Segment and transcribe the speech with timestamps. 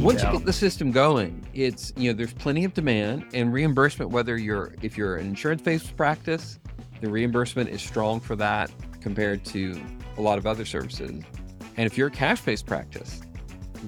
[0.00, 4.10] Once you get the system going, it's you know there's plenty of demand and reimbursement.
[4.10, 6.58] Whether you're if you're an insurance-based practice,
[7.02, 8.70] the reimbursement is strong for that
[9.02, 9.78] compared to
[10.16, 11.10] a lot of other services.
[11.76, 13.20] And if you're a cash-based practice,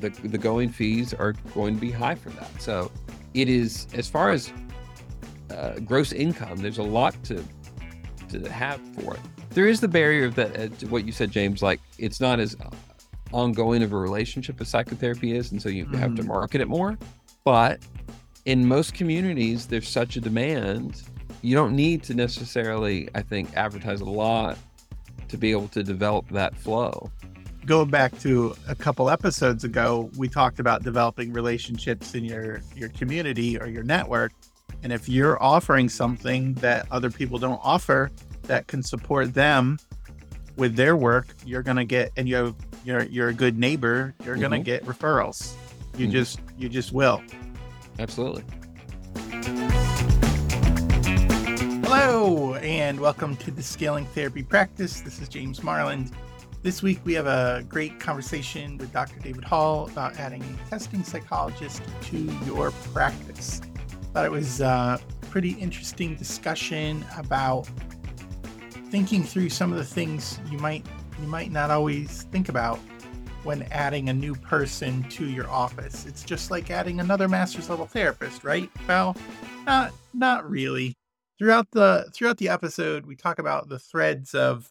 [0.00, 2.60] the the going fees are going to be high for that.
[2.60, 2.92] So
[3.32, 4.52] it is as far as
[5.50, 6.58] uh, gross income.
[6.58, 7.42] There's a lot to
[8.28, 9.20] to have for it.
[9.50, 11.62] There is the barrier that uh, what you said, James.
[11.62, 12.54] Like it's not as
[13.32, 15.94] ongoing of a relationship as psychotherapy is, and so you mm.
[15.98, 16.28] have to mm-hmm.
[16.28, 16.98] market it more.
[17.44, 17.80] But
[18.44, 21.02] in most communities, there's such a demand.
[21.42, 24.58] You don't need to necessarily, I think, advertise a lot
[25.28, 27.10] to be able to develop that flow.
[27.64, 32.88] Going back to a couple episodes ago, we talked about developing relationships in your your
[32.90, 34.32] community or your network.
[34.82, 38.10] And if you're offering something that other people don't offer
[38.42, 39.78] that can support them
[40.56, 44.34] with their work, you're gonna get and you have you're you're a good neighbor, you're
[44.34, 44.42] mm-hmm.
[44.42, 45.54] gonna get referrals.
[45.96, 46.12] You mm-hmm.
[46.12, 47.22] just you just will.
[47.98, 48.44] Absolutely.
[51.84, 55.00] Hello and welcome to the Scaling Therapy Practice.
[55.00, 56.12] This is James Marland.
[56.62, 59.18] This week we have a great conversation with Dr.
[59.20, 63.60] David Hall about adding a testing psychologist to your practice.
[64.12, 67.68] Thought it was a pretty interesting discussion about
[68.90, 70.86] thinking through some of the things you might
[71.20, 72.78] you might not always think about
[73.44, 76.06] when adding a new person to your office.
[76.06, 78.70] It's just like adding another master's level therapist, right?
[78.86, 79.16] Well,
[79.66, 80.94] not not really.
[81.38, 84.70] Throughout the throughout the episode, we talk about the threads of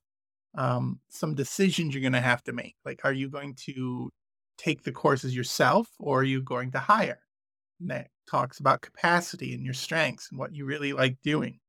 [0.57, 2.75] um, some decisions you're going to have to make.
[2.85, 4.09] Like, are you going to
[4.57, 7.19] take the courses yourself, or are you going to hire?
[7.79, 11.59] And that talks about capacity and your strengths and what you really like doing.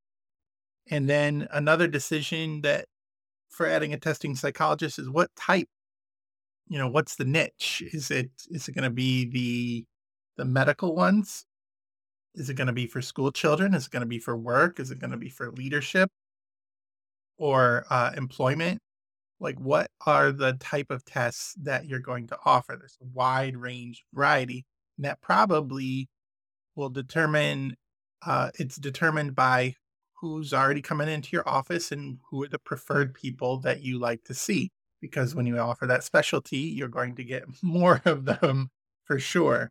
[0.91, 2.87] And then another decision that
[3.53, 5.69] for adding a testing psychologist is what type,
[6.69, 7.83] you know, what's the niche?
[7.93, 9.85] Is it is it going to be the
[10.39, 11.45] the medical ones?
[12.35, 13.75] Is it going to be for school children?
[13.75, 14.81] Is it going to be for work?
[14.81, 16.11] Is it going to be for leadership
[17.37, 18.81] or uh, employment?
[19.39, 22.77] Like, what are the type of tests that you're going to offer?
[22.79, 24.65] There's a wide range variety,
[24.97, 26.09] and that probably
[26.77, 27.77] will determine.
[28.25, 29.75] Uh, it's determined by
[30.23, 34.23] who's already coming into your office and who are the preferred people that you like
[34.23, 34.71] to see.
[35.01, 38.71] Because when you offer that specialty, you're going to get more of them
[39.05, 39.69] for sure.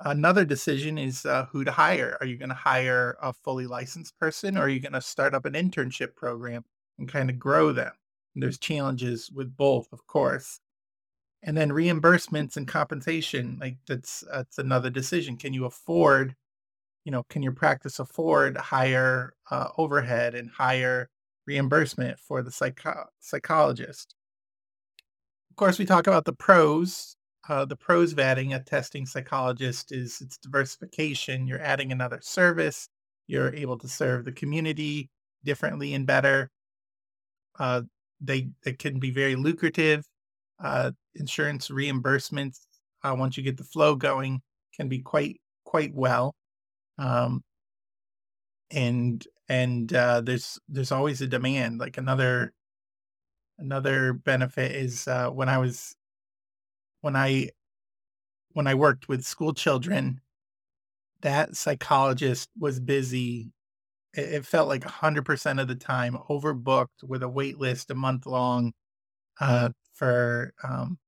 [0.00, 2.18] Another decision is uh, who to hire.
[2.20, 5.32] Are you going to hire a fully licensed person or are you going to start
[5.32, 6.64] up an internship program
[6.98, 7.92] and kind of grow them?
[8.34, 10.58] And there's challenges with both, of course.
[11.44, 15.36] And then reimbursements and compensation, like that's that's another decision.
[15.36, 16.34] Can you afford
[17.08, 21.08] you know, can your practice afford higher uh, overhead and higher
[21.46, 24.14] reimbursement for the psycho- psychologist?
[25.48, 27.16] Of course, we talk about the pros.
[27.48, 31.46] Uh, the pros of adding a testing psychologist is its diversification.
[31.46, 32.90] You're adding another service.
[33.26, 35.08] You're able to serve the community
[35.44, 36.50] differently and better.
[37.58, 37.84] Uh,
[38.20, 40.04] they they can be very lucrative.
[40.62, 42.66] Uh, insurance reimbursements
[43.02, 44.42] uh, once you get the flow going
[44.76, 46.34] can be quite quite well
[46.98, 47.42] um,
[48.70, 51.78] and and uh, there's there's always a demand.
[51.78, 52.52] Like another
[53.58, 55.94] another benefit is uh, when I was
[57.00, 57.50] when I
[58.52, 60.20] when I worked with school children,
[61.22, 63.52] that psychologist was busy.
[64.14, 67.94] It, it felt like hundred percent of the time overbooked with a wait list a
[67.94, 68.72] month long
[69.40, 70.98] uh, for um,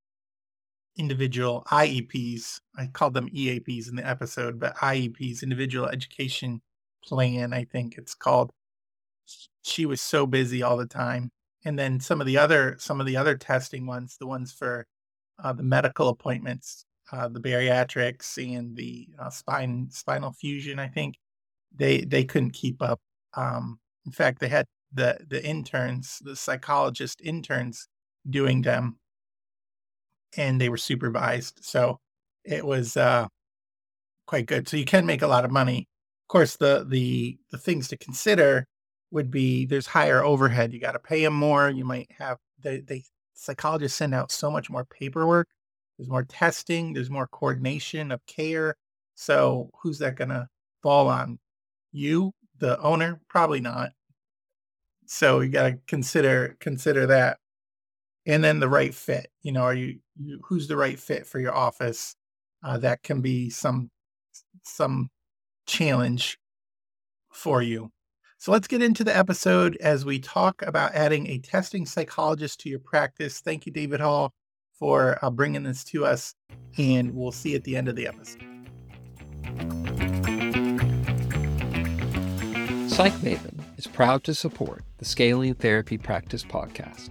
[1.01, 2.61] individual IEPs.
[2.77, 6.61] I called them EAPs in the episode, but IEPs, individual education
[7.03, 8.51] plan, I think it's called.
[9.63, 11.31] She was so busy all the time.
[11.65, 14.87] And then some of the other some of the other testing ones, the ones for
[15.43, 21.17] uh, the medical appointments, uh, the bariatrics and the uh, spine spinal fusion, I think
[21.75, 23.01] they they couldn't keep up.
[23.35, 27.89] Um, in fact, they had the the interns, the psychologist interns,
[28.29, 28.99] doing them
[30.37, 31.59] and they were supervised.
[31.63, 31.99] So
[32.45, 33.27] it was uh,
[34.27, 34.69] quite good.
[34.69, 35.89] So you can make a lot of money.
[36.25, 38.67] Of course, the the the things to consider
[39.11, 40.73] would be there's higher overhead.
[40.73, 41.69] You got to pay them more.
[41.69, 43.05] You might have they, they
[43.35, 45.49] psychologists send out so much more paperwork.
[45.99, 46.93] There's more testing.
[46.93, 48.77] There's more coordination of care.
[49.15, 50.49] So who's that going to
[50.83, 51.39] fall on?
[51.93, 53.21] You, the owner?
[53.29, 53.91] Probably not.
[55.07, 57.39] So you got to consider consider that
[58.27, 59.99] and then the right fit you know are you,
[60.45, 62.15] who's the right fit for your office
[62.65, 63.91] uh, that can be some
[64.63, 65.11] some
[65.67, 66.39] challenge
[67.31, 67.91] for you
[68.39, 72.69] so let's get into the episode as we talk about adding a testing psychologist to
[72.69, 74.33] your practice thank you david hall
[74.81, 76.35] for uh, bringing this to us,
[76.79, 78.41] and we'll see you at the end of the episode.
[82.91, 87.11] Psych Maven is proud to support the Scaling Therapy Practice podcast.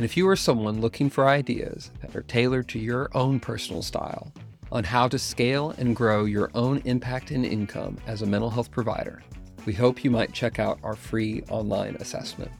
[0.00, 3.82] And if you are someone looking for ideas that are tailored to your own personal
[3.82, 4.32] style
[4.72, 8.70] on how to scale and grow your own impact and income as a mental health
[8.70, 9.22] provider,
[9.66, 12.50] we hope you might check out our free online assessment.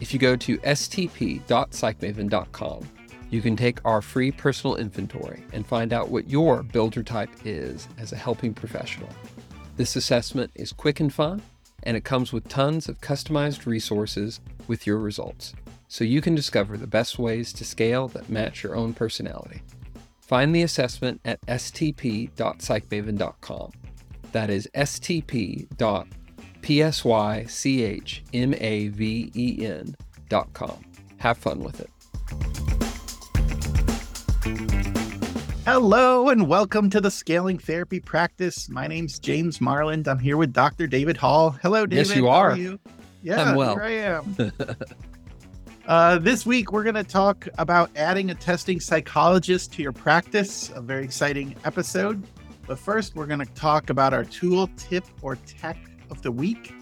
[0.00, 2.88] If you go to stp.psychmaven.com,
[3.28, 7.88] you can take our free personal inventory and find out what your builder type is
[7.98, 9.10] as a helping professional.
[9.76, 11.42] This assessment is quick and fun,
[11.82, 15.52] and it comes with tons of customized resources with your results,
[15.90, 19.60] so you can discover the best ways to scale that match your own personality.
[20.22, 23.72] Find the assessment at stp.psychmaven.com.
[24.32, 26.10] That is stp.psychmaven.com
[26.62, 29.94] P S Y C H M A V N
[30.28, 30.84] dot com.
[31.18, 31.90] Have fun with it.
[35.64, 38.68] Hello and welcome to the Scaling Therapy Practice.
[38.68, 40.08] My name's James Marland.
[40.08, 40.86] I'm here with Dr.
[40.86, 41.50] David Hall.
[41.62, 42.08] Hello, David.
[42.08, 42.52] Yes, you are.
[42.52, 42.80] are you?
[43.22, 43.74] Yeah, I'm well.
[43.74, 44.52] Here I am.
[45.90, 50.70] uh, this week, we're going to talk about adding a testing psychologist to your practice.
[50.76, 52.24] A very exciting episode.
[52.68, 55.76] But first, we're going to talk about our tool, tip, or tech
[56.08, 56.72] of the week.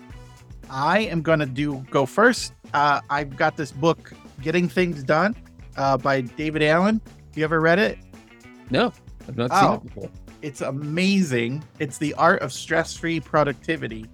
[0.69, 2.53] I am going to do go first.
[2.75, 4.13] Uh, I've got this book,
[4.43, 5.35] Getting Things Done,
[5.79, 7.01] uh, by David Allen.
[7.35, 7.99] You ever read it?
[8.69, 8.93] No,
[9.27, 10.11] I've not oh, seen it before.
[10.43, 11.65] It's amazing.
[11.79, 14.05] It's the art of stress-free productivity,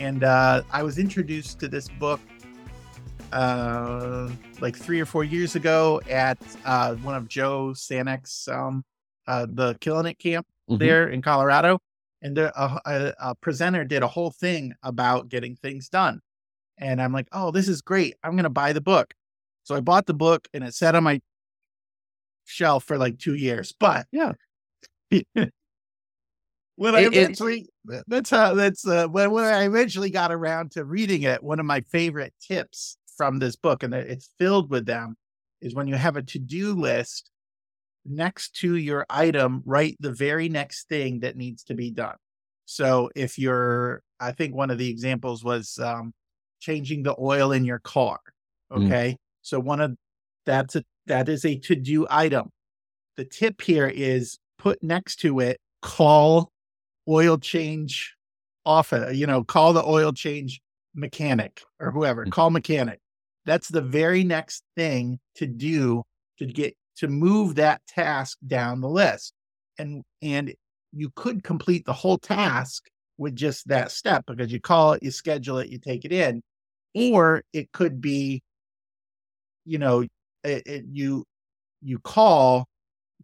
[0.00, 2.18] and uh, I was introduced to this book
[3.32, 4.28] uh,
[4.60, 8.84] like three or four years ago at uh, one of Joe Sanok's um,
[9.26, 10.78] uh, the Killing It camp mm-hmm.
[10.78, 11.80] there in Colorado
[12.22, 16.20] and a, a, a presenter did a whole thing about getting things done.
[16.78, 18.16] And I'm like, oh, this is great.
[18.22, 19.14] I'm going to buy the book.
[19.64, 21.20] So I bought the book and it sat on my
[22.44, 23.74] shelf for like two years.
[23.78, 24.32] But yeah,
[26.76, 30.84] when I eventually, it, that's how that's uh, when, when I eventually got around to
[30.84, 31.42] reading it.
[31.42, 35.14] One of my favorite tips from this book, and it's filled with them,
[35.60, 37.30] is when you have a to do list
[38.06, 42.16] next to your item, write the very next thing that needs to be done.
[42.64, 46.14] So if you're, I think one of the examples was um,
[46.60, 48.20] changing the oil in your car.
[48.72, 48.86] Mm.
[48.86, 49.10] Okay.
[49.10, 49.16] Mm.
[49.42, 49.96] So one of
[50.46, 52.48] that's a that is a to do item.
[53.18, 56.52] The tip here is put next to it, call
[57.06, 58.14] oil change
[58.64, 60.62] often, you know, call the oil change
[60.94, 62.32] mechanic or whoever, mm.
[62.32, 62.98] call mechanic.
[63.46, 66.04] That's the very next thing to do
[66.38, 69.32] to get to move that task down the list.
[69.78, 70.54] And and
[70.92, 72.84] you could complete the whole task
[73.16, 76.42] with just that step because you call it, you schedule it, you take it in.
[76.94, 78.42] Or it could be,
[79.64, 80.00] you know,
[80.44, 81.24] it, it, you
[81.80, 82.66] you call,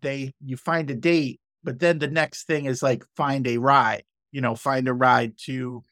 [0.00, 4.04] they you find a date, but then the next thing is like find a ride,
[4.32, 5.82] you know, find a ride to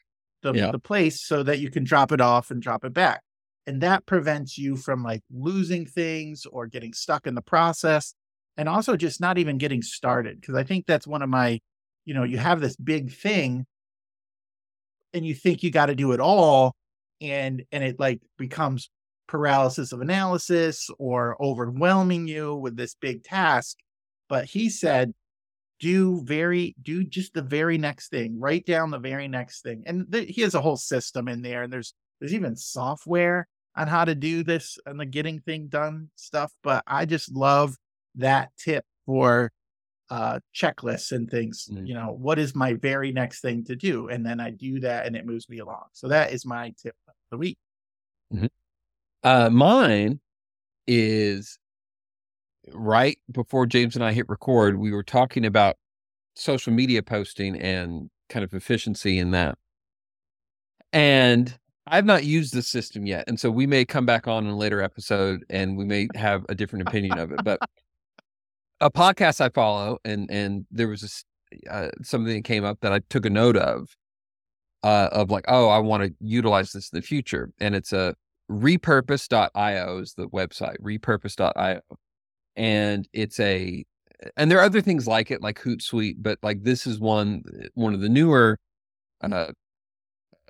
[0.43, 0.71] the, yeah.
[0.71, 3.23] the place so that you can drop it off and drop it back
[3.67, 8.15] and that prevents you from like losing things or getting stuck in the process
[8.57, 11.61] and also just not even getting started because i think that's one of my
[12.05, 13.67] you know you have this big thing
[15.13, 16.75] and you think you got to do it all
[17.21, 18.91] and and it like becomes
[19.27, 23.79] paralysis of analysis or overwhelming you with this big task
[24.29, 25.13] but he said
[25.81, 30.11] do very do just the very next thing write down the very next thing and
[30.13, 34.05] th- he has a whole system in there and there's there's even software on how
[34.05, 37.77] to do this and the getting thing done stuff, but I just love
[38.17, 39.53] that tip for
[40.11, 41.69] uh checklists and things.
[41.71, 41.87] Mm-hmm.
[41.87, 44.09] You know, what is my very next thing to do?
[44.09, 45.85] And then I do that and it moves me along.
[45.93, 47.59] So that is my tip of the week.
[48.33, 48.47] Mm-hmm.
[49.23, 50.21] Uh mine
[50.87, 51.59] is
[52.73, 55.77] right before James and I hit record, we were talking about
[56.37, 59.57] social media posting and kind of efficiency in that.
[60.93, 64.51] And I've not used the system yet, and so we may come back on in
[64.51, 67.45] a later episode, and we may have a different opinion of it.
[67.45, 67.61] But
[68.81, 71.25] a podcast I follow, and and there was
[71.63, 73.95] a, uh, something that came up that I took a note of,
[74.83, 78.15] uh, of like, oh, I want to utilize this in the future, and it's a
[78.51, 81.81] repurpose.io is the website, repurpose.io,
[82.57, 83.85] and it's a,
[84.37, 87.43] and there are other things like it, like Hootsuite, but like this is one
[87.75, 88.59] one of the newer.
[89.23, 89.53] Uh,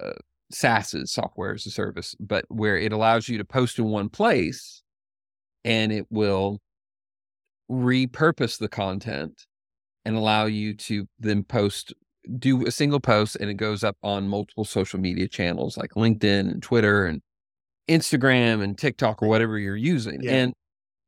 [0.02, 0.12] uh,
[0.50, 4.82] SaaS's software as a service, but where it allows you to post in one place
[5.64, 6.60] and it will
[7.70, 9.46] repurpose the content
[10.04, 11.94] and allow you to then post
[12.38, 16.50] do a single post and it goes up on multiple social media channels like LinkedIn
[16.50, 17.20] and Twitter and
[17.88, 20.22] Instagram and TikTok or whatever you're using.
[20.22, 20.32] Yeah.
[20.32, 20.54] And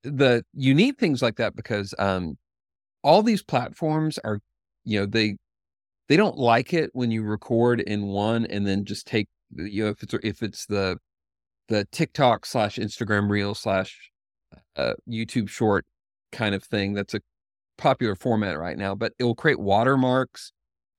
[0.03, 2.37] the you need things like that because um
[3.03, 4.41] all these platforms are
[4.85, 5.37] you know they
[6.09, 9.91] they don't like it when you record in one and then just take you know
[9.91, 10.99] if it's if it's the
[11.69, 14.11] the TikTok slash Instagram reel slash
[14.77, 15.85] uh, YouTube short
[16.33, 17.21] kind of thing that's a
[17.79, 20.53] popular format right now, but it will create watermarks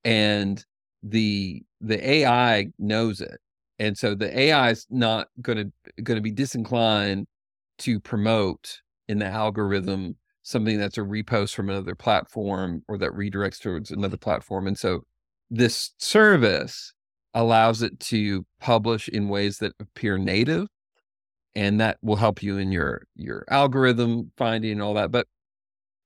[0.04, 0.64] and
[1.02, 3.38] the the AI knows it.
[3.78, 5.72] And so the AI is not going
[6.06, 7.26] to be disinclined
[7.78, 13.60] to promote in the algorithm something that's a repost from another platform or that redirects
[13.60, 14.66] towards another platform.
[14.66, 15.02] And so
[15.50, 16.92] this service
[17.34, 20.66] allows it to publish in ways that appear native
[21.54, 25.26] and that will help you in your your algorithm finding and all that but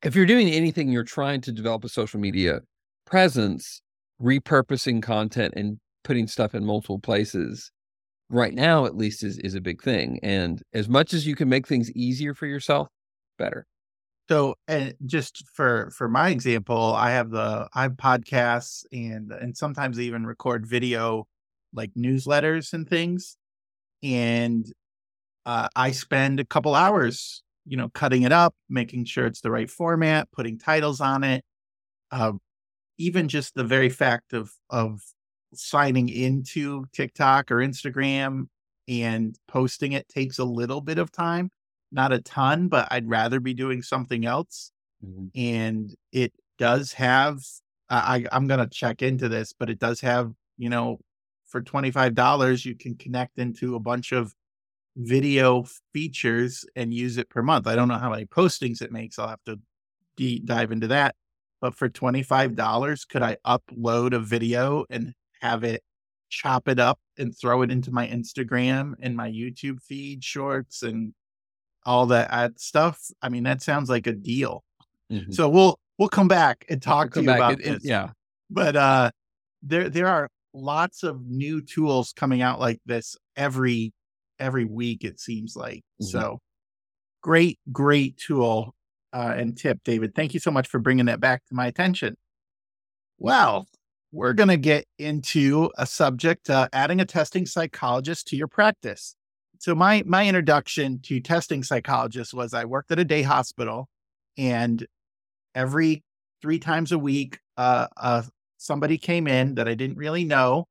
[0.02, 2.60] if you're doing anything you're trying to develop a social media
[3.06, 3.82] presence
[4.20, 7.70] repurposing content and putting stuff in multiple places
[8.28, 11.48] right now at least is is a big thing and as much as you can
[11.48, 12.88] make things easier for yourself
[13.38, 13.66] better
[14.28, 19.56] so and just for for my example i have the i have podcasts and and
[19.56, 21.26] sometimes even record video
[21.74, 23.36] like newsletters and things
[24.02, 24.72] and
[25.46, 29.50] uh, I spend a couple hours, you know, cutting it up, making sure it's the
[29.50, 31.44] right format, putting titles on it.
[32.10, 32.32] Uh,
[32.98, 35.00] even just the very fact of of
[35.54, 38.46] signing into TikTok or Instagram
[38.88, 41.50] and posting it takes a little bit of time,
[41.92, 44.72] not a ton, but I'd rather be doing something else.
[45.04, 45.26] Mm-hmm.
[45.34, 47.38] And it does have,
[47.90, 50.98] I, I'm going to check into this, but it does have, you know,
[51.46, 54.34] for $25, you can connect into a bunch of
[54.96, 57.66] video features and use it per month.
[57.66, 59.18] I don't know how many postings it makes.
[59.18, 59.58] I'll have to
[60.16, 61.14] deep dive into that.
[61.60, 65.82] But for $25, could I upload a video and have it
[66.32, 71.12] chop it up and throw it into my Instagram and my YouTube feed shorts and
[71.84, 73.00] all that ad stuff?
[73.20, 74.62] I mean, that sounds like a deal.
[75.10, 75.32] Mm-hmm.
[75.32, 77.84] So we'll we'll come back and talk we'll to you about it, this.
[77.84, 78.10] Yeah.
[78.50, 79.10] But uh
[79.62, 83.92] there there are lots of new tools coming out like this every
[84.38, 85.84] every week, it seems like.
[86.00, 86.06] Mm-hmm.
[86.06, 86.38] So
[87.22, 88.74] great, great tool
[89.12, 90.14] uh, and tip, David.
[90.14, 92.16] Thank you so much for bringing that back to my attention.
[93.18, 93.66] Well,
[94.10, 99.14] we're going to get into a subject uh, adding a testing psychologist to your practice.
[99.62, 103.86] So my my introduction to testing psychologists was I worked at a day hospital,
[104.36, 104.84] and
[105.54, 106.02] every
[106.42, 108.22] three times a week, uh, uh,
[108.58, 110.66] somebody came in that I didn't really know,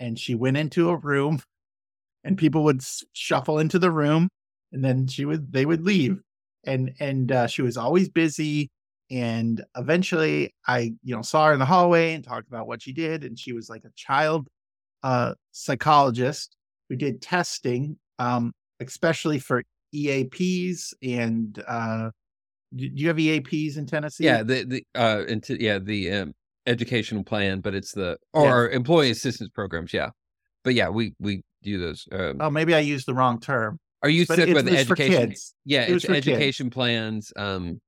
[0.00, 1.40] and she went into a room
[2.24, 4.28] and people would shuffle into the room
[4.72, 6.20] and then she would they would leave.
[6.64, 8.70] And and uh, she was always busy
[9.08, 12.92] and eventually i you know saw her in the hallway and talked about what she
[12.92, 14.48] did and she was like a child
[15.04, 16.56] uh psychologist
[16.88, 22.10] who did testing um especially for eaps and uh
[22.74, 26.34] do you have eaps in tennessee yeah the the uh into yeah the um
[26.66, 28.76] educational plan but it's the or yeah.
[28.76, 30.10] employee assistance programs yeah
[30.64, 32.08] but yeah we we do those.
[32.10, 33.78] Um, oh, maybe I used the wrong term.
[34.02, 35.34] Are you sick with education?
[35.64, 36.74] Yeah, it it's education kids.
[36.74, 37.32] plans.
[37.36, 37.80] Um,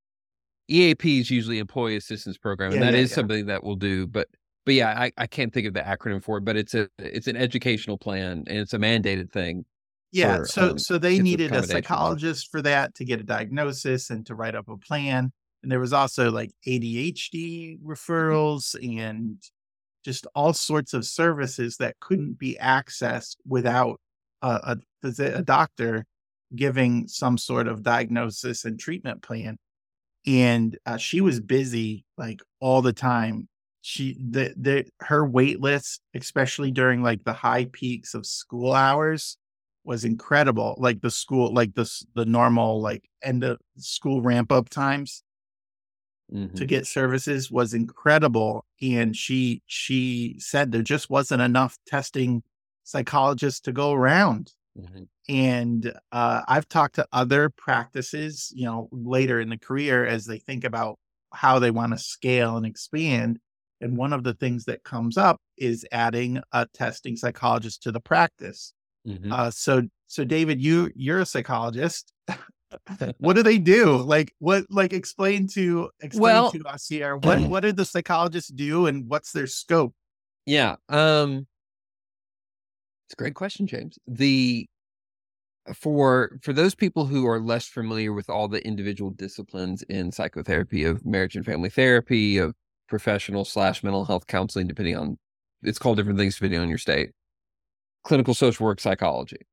[0.69, 4.07] EAP is usually employee assistance program, and yeah, that yeah, is something that we'll do.
[4.07, 4.29] But
[4.67, 7.27] but yeah, I, I can't think of the acronym for it, but it's a it's
[7.27, 9.65] an educational plan and it's a mandated thing.
[10.11, 14.11] Yeah, for, so um, so they needed a psychologist for that to get a diagnosis
[14.11, 15.33] and to write up a plan.
[15.63, 19.37] And there was also like ADHD referrals and
[20.05, 24.01] just all sorts of services that couldn't be accessed without
[24.43, 26.07] a, a, a doctor
[26.55, 29.59] giving some sort of diagnosis and treatment plan.
[30.27, 33.49] And uh, she was busy like all the time.
[33.83, 39.37] She the the her wait list, especially during like the high peaks of school hours,
[39.89, 40.77] was incredible.
[40.79, 45.25] Like the school, like the the normal like end of school ramp up times
[46.33, 46.55] mm-hmm.
[46.55, 48.67] to get services was incredible.
[48.83, 52.43] And she she said there just wasn't enough testing
[52.85, 54.53] psychologists to go around.
[54.79, 55.05] Mm-hmm.
[55.35, 60.39] And uh, I've talked to other practices, you know, later in the career as they
[60.39, 60.99] think about
[61.33, 63.39] how they want to scale and expand.
[63.81, 68.01] And one of the things that comes up is adding a testing psychologist to the
[68.01, 68.75] practice.
[69.09, 69.33] Mm-hmm.
[69.33, 72.13] Uh, so, so David, you you're a psychologist.
[73.19, 73.97] what do they do?
[73.97, 77.17] Like what like explain to explain well, to us here.
[77.23, 79.95] What what do the psychologists do and what's their scope?
[80.47, 80.77] Yeah.
[80.89, 81.47] Um
[83.07, 83.99] it's a great question, James.
[84.07, 84.67] The
[85.75, 90.85] for for those people who are less familiar with all the individual disciplines in psychotherapy
[90.85, 92.55] of marriage and family therapy, of
[92.89, 95.19] professional slash mental health counseling, depending on
[95.63, 97.11] it's called different things depending on your state.
[98.09, 99.47] Clinical social work psychology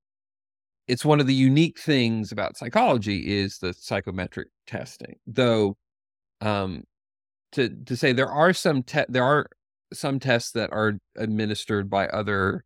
[0.88, 5.16] it's one of the unique things about psychology is the psychometric testing.
[5.26, 5.78] Though,
[6.42, 6.84] um,
[7.54, 9.48] to to say there are some te- there are
[9.94, 12.66] some tests that are administered by other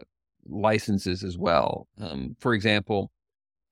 [0.00, 0.04] uh,
[0.46, 1.88] licenses as well.
[2.00, 3.10] Um, for example,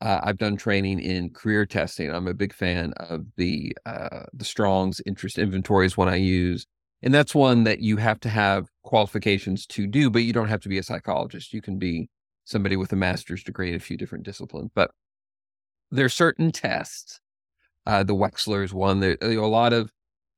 [0.01, 2.11] uh, I've done training in career testing.
[2.13, 6.67] I'm a big fan of the uh, the Strong's interest inventory is one I use,
[7.03, 10.61] and that's one that you have to have qualifications to do, but you don't have
[10.61, 11.53] to be a psychologist.
[11.53, 12.09] You can be
[12.45, 14.71] somebody with a master's degree in a few different disciplines.
[14.75, 14.91] But
[15.91, 17.21] there are certain tests.
[17.87, 19.01] Uh, the Wechsler is one.
[19.01, 19.91] There, a lot of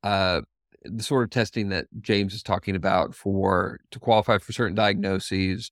[0.02, 0.40] uh,
[0.84, 5.70] the sort of testing that James is talking about for to qualify for certain diagnoses,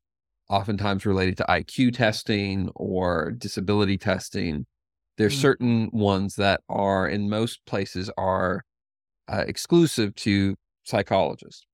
[0.51, 4.67] oftentimes related to IQ testing or disability testing.
[5.17, 5.41] There's mm.
[5.41, 8.65] certain ones that are in most places are
[9.29, 11.67] uh, exclusive to psychologists.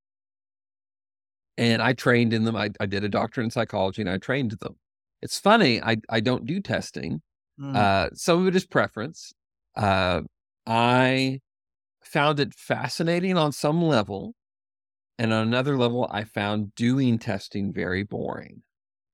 [1.57, 2.57] And I trained in them.
[2.57, 4.77] I, I did a doctorate in psychology and I trained them.
[5.23, 7.21] It's funny, I, I don't do testing.
[7.61, 7.75] Mm.
[7.75, 9.33] Uh, some of it is preference.
[9.75, 10.23] Uh,
[10.67, 11.41] I
[12.03, 14.35] found it fascinating on some level.
[15.19, 18.63] And on another level, I found doing testing very boring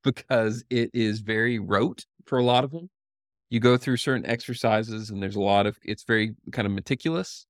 [0.03, 2.91] because it is very rote for a lot of them.
[3.49, 7.47] You go through certain exercises and there's a lot of it's very kind of meticulous.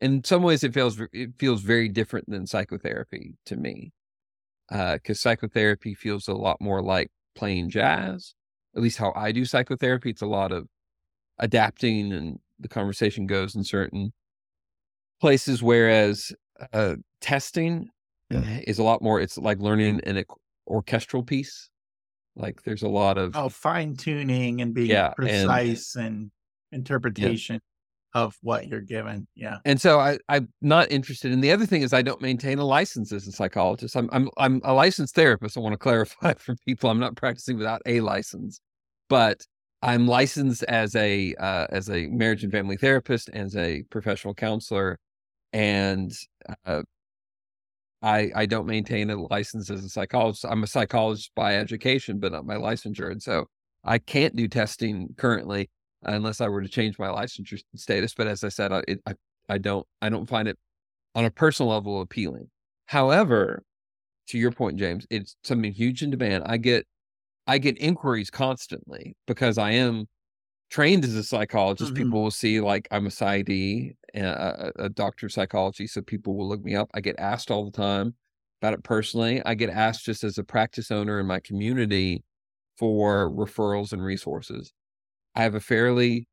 [0.00, 3.92] In some ways it feels it feels very different than psychotherapy to me.
[4.70, 8.34] Uh cuz psychotherapy feels a lot more like playing jazz.
[8.76, 10.68] At least how I do psychotherapy, it's a lot of
[11.38, 14.12] adapting and the conversation goes in certain
[15.20, 16.32] places whereas
[16.72, 17.88] uh testing
[18.30, 18.60] yeah.
[18.66, 20.24] is a lot more it's like learning an
[20.66, 21.70] orchestral piece
[22.38, 26.30] like there's a lot of oh fine tuning and being yeah, precise and, and
[26.72, 27.60] interpretation.
[28.14, 29.26] Of what you're given.
[29.34, 29.58] Yeah.
[29.64, 31.32] And so I I'm not interested.
[31.32, 33.96] And the other thing is I don't maintain a license as a psychologist.
[33.96, 35.56] I'm I'm I'm a licensed therapist.
[35.56, 36.90] I want to clarify for people.
[36.90, 38.60] I'm not practicing without a license,
[39.08, 39.46] but
[39.82, 44.34] I'm licensed as a uh, as a marriage and family therapist, and as a professional
[44.34, 44.98] counselor,
[45.52, 46.12] and
[46.64, 46.82] uh,
[48.02, 50.44] I I don't maintain a license as a psychologist.
[50.48, 53.46] I'm a psychologist by education, but not my licensure, and so
[53.84, 55.70] I can't do testing currently
[56.02, 58.14] unless I were to change my licensure status.
[58.14, 59.14] But as I said, I it, I,
[59.48, 60.58] I don't I don't find it
[61.14, 62.48] on a personal level appealing.
[62.86, 63.62] However,
[64.28, 66.44] to your point, James, it's something huge in demand.
[66.46, 66.86] I get
[67.46, 70.06] I get inquiries constantly because I am
[70.70, 72.04] trained as a psychologist, mm-hmm.
[72.04, 76.48] people will see like I'm a PsyD, a, a doctor of psychology, so people will
[76.48, 76.90] look me up.
[76.94, 78.14] I get asked all the time
[78.60, 79.42] about it personally.
[79.44, 82.22] I get asked just as a practice owner in my community
[82.76, 84.72] for referrals and resources.
[85.34, 86.26] I have a fairly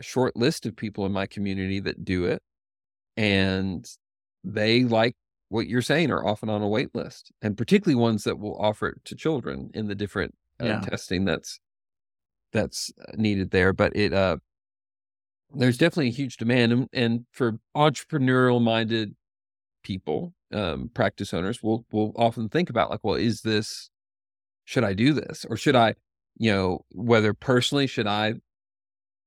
[0.00, 2.42] short list of people in my community that do it,
[3.16, 3.86] and
[4.44, 5.16] they like
[5.48, 8.88] what you're saying are often on a wait list, and particularly ones that will offer
[8.88, 10.80] it to children in the different uh, yeah.
[10.80, 11.60] testing that's
[12.52, 13.72] that's uh, needed there.
[13.72, 14.38] But it uh,
[15.54, 19.14] there's definitely a huge demand, and, and for entrepreneurial minded
[19.82, 23.90] people, um, practice owners will will often think about like, well, is this
[24.64, 25.94] should I do this or should I,
[26.36, 28.34] you know, whether personally should I,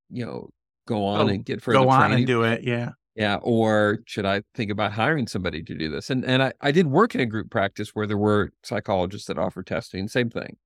[0.09, 0.49] you know,
[0.87, 2.91] go on oh, and get further go on and do it, yeah.
[3.15, 6.09] Yeah, or should I think about hiring somebody to do this?
[6.09, 9.37] And and I, I did work in a group practice where there were psychologists that
[9.37, 10.07] offer testing.
[10.07, 10.57] Same thing.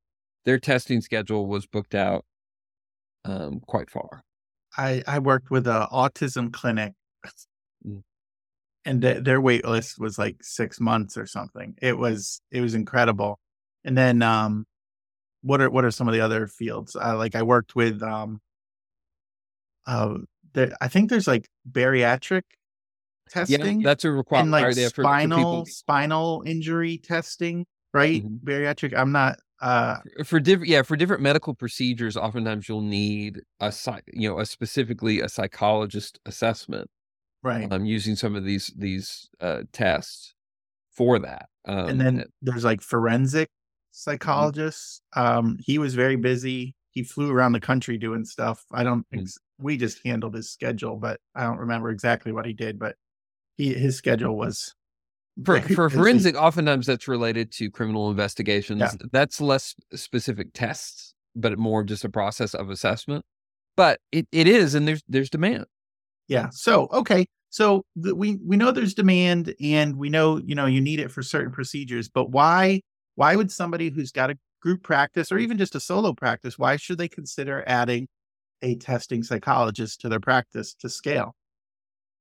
[0.45, 2.25] Their testing schedule was booked out
[3.25, 4.23] um, quite far.
[4.77, 6.93] I I worked with a autism clinic,
[7.85, 8.03] mm.
[8.85, 11.75] and th- their wait list was like six months or something.
[11.81, 13.39] It was it was incredible.
[13.83, 14.65] And then um,
[15.43, 16.95] what are what are some of the other fields?
[16.95, 18.41] Uh, like I worked with um,
[19.85, 20.15] uh,
[20.53, 22.43] there, I think there's like bariatric
[23.29, 23.81] testing.
[23.81, 24.51] Yeah, that's a requirement.
[24.51, 28.23] Like spinal spinal injury testing, right?
[28.23, 28.49] Mm-hmm.
[28.49, 28.97] Bariatric.
[28.97, 33.73] I'm not uh, for different yeah for different medical procedures oftentimes you'll need a
[34.11, 36.89] you know a specifically a psychologist assessment
[37.43, 40.35] right i'm um, using some of these these uh, tests
[40.91, 43.47] for that um, and then there's like forensic
[43.93, 44.11] mm-hmm.
[44.11, 49.01] psychologists um he was very busy he flew around the country doing stuff i don't
[49.11, 49.21] mm-hmm.
[49.21, 52.95] ex- we just handled his schedule but i don't remember exactly what he did but
[53.57, 54.73] he his schedule was
[55.45, 58.91] for for forensic oftentimes that's related to criminal investigations yeah.
[59.11, 63.23] that's less specific tests but more just a process of assessment
[63.75, 65.65] but it, it is and there's there's demand
[66.27, 70.65] yeah so okay so the, we we know there's demand and we know you know
[70.65, 72.81] you need it for certain procedures but why
[73.15, 76.75] why would somebody who's got a group practice or even just a solo practice why
[76.75, 78.07] should they consider adding
[78.61, 81.35] a testing psychologist to their practice to scale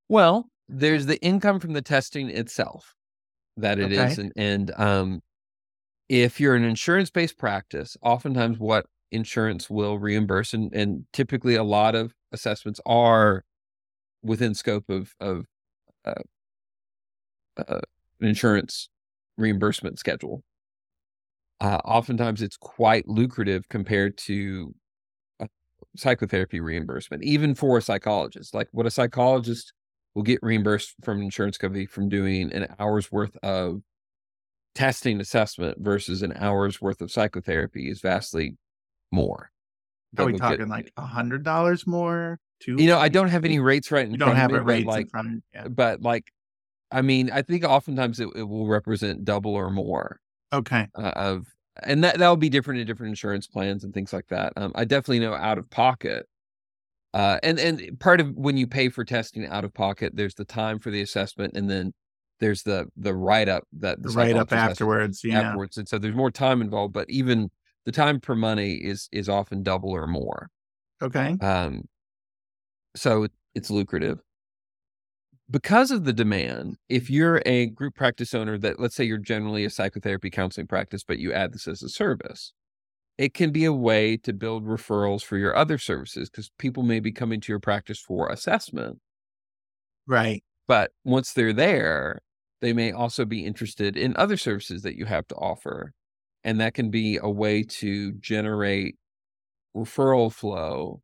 [0.08, 2.94] well there's the income from the testing itself
[3.56, 4.12] that it okay.
[4.12, 5.20] is, and, and um,
[6.08, 11.64] if you're an insurance based practice, oftentimes what insurance will reimburse, and, and typically a
[11.64, 13.44] lot of assessments are
[14.22, 15.46] within scope of of
[16.04, 16.14] uh,
[17.56, 17.80] uh,
[18.20, 18.88] an insurance
[19.36, 20.42] reimbursement schedule.
[21.60, 24.74] Uh, oftentimes, it's quite lucrative compared to
[25.96, 28.54] psychotherapy reimbursement, even for a psychologist.
[28.54, 29.72] Like what a psychologist
[30.14, 33.82] will get reimbursed from an insurance company from doing an hour's worth of
[34.74, 38.56] testing assessment versus an hour's worth of psychotherapy is vastly
[39.10, 39.50] more.
[40.18, 42.38] Are we talking get, like a hundred dollars more?
[42.60, 42.76] Two?
[42.78, 45.02] You know, I don't have any rates right in you don't have me, rates like,
[45.02, 45.44] in front.
[45.54, 45.68] Yeah.
[45.68, 46.30] But like,
[46.90, 50.20] I mean, I think oftentimes it, it will represent double or more.
[50.52, 50.88] Okay.
[50.94, 51.46] Uh, of
[51.82, 54.52] and that that'll be different in different insurance plans and things like that.
[54.56, 56.26] Um, I definitely know out of pocket.
[57.14, 60.44] Uh, and and part of when you pay for testing out of pocket, there's the
[60.44, 61.92] time for the assessment, and then
[62.40, 65.40] there's the the write up that the, write up afterwards, yeah.
[65.40, 66.94] Afterwards, and so there's more time involved.
[66.94, 67.50] But even
[67.84, 70.48] the time per money is is often double or more.
[71.02, 71.36] Okay.
[71.40, 71.82] Um,
[72.96, 74.20] so it's lucrative
[75.52, 79.64] because of the demand, if you're a group practice owner that, let's say, you're generally
[79.64, 82.54] a psychotherapy counseling practice, but you add this as a service,
[83.18, 87.00] it can be a way to build referrals for your other services because people may
[87.00, 88.98] be coming to your practice for assessment.
[90.06, 90.42] Right.
[90.66, 92.22] But once they're there,
[92.62, 95.92] they may also be interested in other services that you have to offer.
[96.44, 98.96] And that can be a way to generate
[99.76, 101.02] referral flow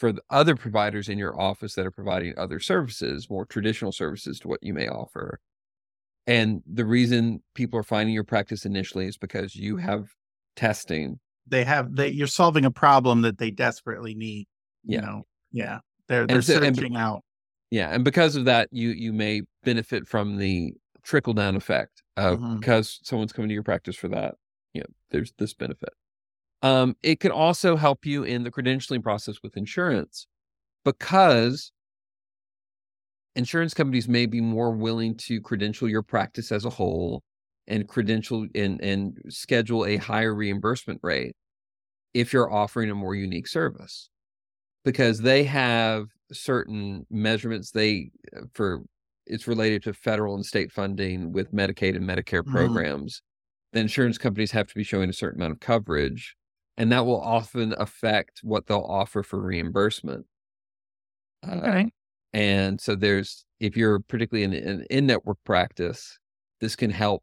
[0.00, 4.40] for the other providers in your office that are providing other services, more traditional services
[4.40, 5.38] to what you may offer.
[6.26, 10.08] And the reason people are finding your practice initially is because you have
[10.56, 11.20] testing.
[11.46, 14.46] They have they you're solving a problem that they desperately need.
[14.84, 15.00] Yeah.
[15.00, 15.22] You know?
[15.52, 15.78] Yeah.
[16.08, 17.22] They're they're so, searching and, out.
[17.70, 17.90] Yeah.
[17.90, 22.56] And because of that, you you may benefit from the trickle down effect of mm-hmm.
[22.58, 24.36] because someone's coming to your practice for that.
[24.72, 25.90] You know, there's this benefit.
[26.62, 30.26] Um, it can also help you in the credentialing process with insurance
[30.84, 31.72] because
[33.36, 37.22] insurance companies may be more willing to credential your practice as a whole
[37.66, 41.34] and credential and, and schedule a higher reimbursement rate
[42.12, 44.10] if you're offering a more unique service
[44.84, 48.82] because they have certain measurements they uh, for
[49.26, 52.52] it's related to federal and state funding with medicaid and medicare mm-hmm.
[52.52, 53.78] programs mm-hmm.
[53.78, 56.36] the insurance companies have to be showing a certain amount of coverage
[56.76, 60.26] and that will often affect what they'll offer for reimbursement.
[61.46, 61.82] Uh, okay.
[61.82, 61.88] Uh,
[62.32, 66.18] and so there's if you're particularly in an in-network practice,
[66.60, 67.22] this can help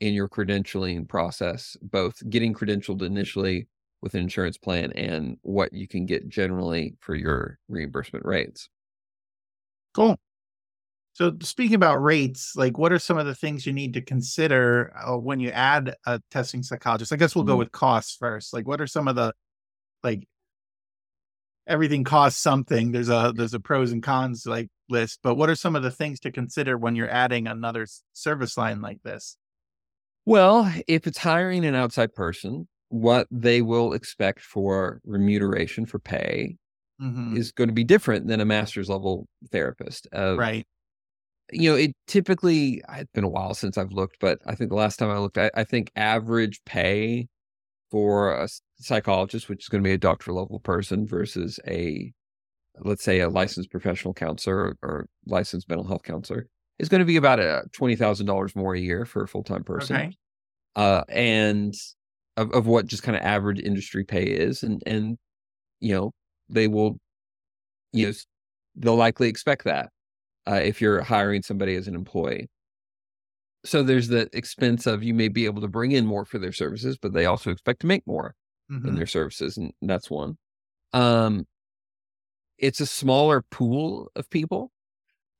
[0.00, 3.66] in your credentialing process, both getting credentialed initially
[4.02, 8.68] with an insurance plan and what you can get generally for your reimbursement rates.
[9.94, 10.18] Cool.
[11.16, 14.92] So speaking about rates, like what are some of the things you need to consider
[14.94, 17.10] uh, when you add a testing psychologist?
[17.10, 17.52] I guess we'll mm-hmm.
[17.52, 18.52] go with costs first.
[18.52, 19.32] Like what are some of the
[20.04, 20.28] like
[21.66, 22.92] everything costs something.
[22.92, 25.90] There's a there's a pros and cons like list, but what are some of the
[25.90, 29.38] things to consider when you're adding another service line like this?
[30.26, 36.58] Well, if it's hiring an outside person, what they will expect for remuneration for pay
[37.00, 37.38] mm-hmm.
[37.38, 40.08] is going to be different than a master's level therapist.
[40.14, 40.66] Uh, right
[41.52, 44.76] you know, it typically, it's been a while since I've looked, but I think the
[44.76, 47.28] last time I looked, I, I think average pay
[47.90, 52.12] for a psychologist, which is going to be a doctor level person versus a,
[52.80, 57.06] let's say, a licensed professional counselor or, or licensed mental health counselor, is going to
[57.06, 59.96] be about a $20,000 more a year for a full time person.
[59.96, 60.16] Okay.
[60.74, 61.74] Uh, and
[62.36, 64.62] of, of what just kind of average industry pay is.
[64.62, 65.16] And, and,
[65.80, 66.10] you know,
[66.48, 66.98] they will,
[67.92, 68.12] you know,
[68.74, 69.90] they'll likely expect that
[70.48, 72.48] uh, if you're hiring somebody as an employee.
[73.64, 76.52] So there's the expense of you may be able to bring in more for their
[76.52, 78.34] services, but they also expect to make more
[78.70, 78.86] mm-hmm.
[78.86, 80.38] in their services, and that's one.
[80.92, 81.46] Um,
[82.58, 84.70] it's a smaller pool of people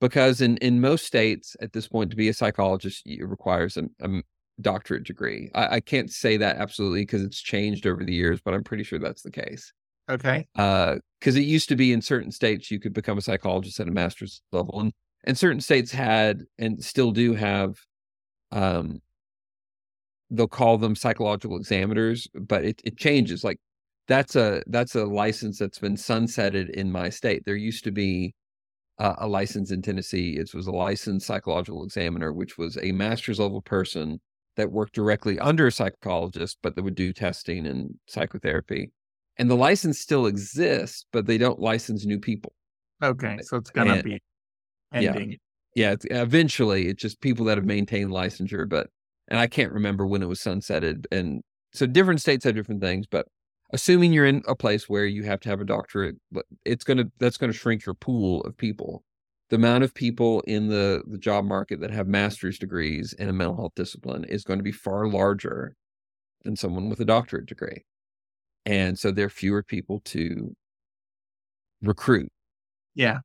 [0.00, 3.84] because in in most states at this point to be a psychologist it requires a,
[4.00, 4.22] a
[4.60, 5.50] doctorate degree.
[5.54, 8.84] I, I, can't say that absolutely because it's changed over the years, but I'm pretty
[8.84, 9.72] sure that's the case.
[10.08, 10.46] Okay.
[10.54, 13.88] Because uh, it used to be in certain states you could become a psychologist at
[13.88, 14.92] a master's level, and
[15.24, 17.74] and certain states had and still do have,
[18.52, 19.00] um,
[20.30, 23.44] they'll call them psychological examiners, but it it changes.
[23.44, 23.58] Like
[24.08, 27.44] that's a that's a license that's been sunsetted in my state.
[27.44, 28.34] There used to be
[28.98, 30.36] uh, a license in Tennessee.
[30.38, 34.20] It was a licensed psychological examiner, which was a master's level person
[34.56, 38.92] that worked directly under a psychologist, but that would do testing and psychotherapy
[39.38, 42.52] and the license still exists, but they don't license new people.
[43.02, 44.22] Okay, so it's gonna and, be
[44.92, 45.30] ending.
[45.32, 45.36] Yeah,
[45.74, 45.92] yeah.
[45.92, 48.88] It's, eventually, it's just people that have maintained licensure, but
[49.28, 51.06] and I can't remember when it was sunsetted.
[51.10, 53.26] And so different states have different things, but
[53.72, 56.16] assuming you're in a place where you have to have a doctorate,
[56.64, 59.04] it's to that's going to shrink your pool of people.
[59.48, 63.32] The amount of people in the the job market that have master's degrees in a
[63.32, 65.76] mental health discipline is going to be far larger
[66.44, 67.84] than someone with a doctorate degree.
[68.66, 70.54] And so there are fewer people to
[71.82, 72.30] recruit.
[72.94, 73.18] Yeah.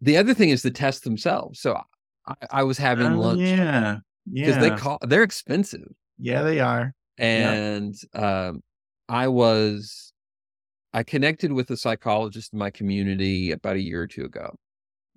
[0.00, 1.60] The other thing is the tests themselves.
[1.60, 1.78] So
[2.26, 3.98] I, I was having Oh, lunch Yeah.
[4.30, 4.46] Yeah.
[4.46, 5.88] Because they call they're expensive.
[6.18, 6.94] yeah, they are.
[7.18, 8.60] and um,
[9.08, 10.12] I was
[10.94, 14.54] I connected with a psychologist in my community about a year or two ago,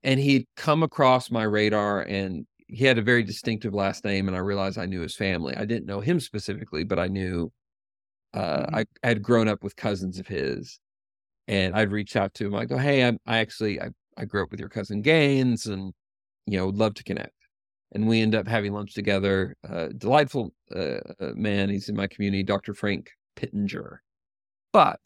[0.04, 4.36] and he'd come across my radar, and he had a very distinctive last name, and
[4.36, 5.56] I realized I knew his family.
[5.56, 7.52] I didn't know him specifically, but I knew
[8.36, 8.76] uh, Mhm.
[8.76, 10.80] I, I had grown up with cousins of his,
[11.48, 12.56] and I'd reach out to him.
[12.56, 15.94] I go, "Hey, I'm, I actually I, I grew up with your cousin Gaines, and
[16.48, 17.34] you know, would love to connect."
[17.94, 19.56] and we end up having lunch together.
[19.68, 21.70] Uh, delightful uh, uh, man.
[21.70, 22.74] He's in my community, Dr.
[22.74, 24.02] Frank Pittenger.
[24.74, 25.00] But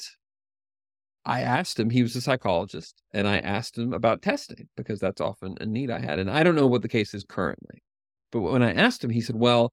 [1.25, 5.21] I asked him, he was a psychologist, and I asked him about testing because that's
[5.21, 6.17] often a need I had.
[6.17, 7.83] And I don't know what the case is currently.
[8.31, 9.71] But when I asked him, he said, Well,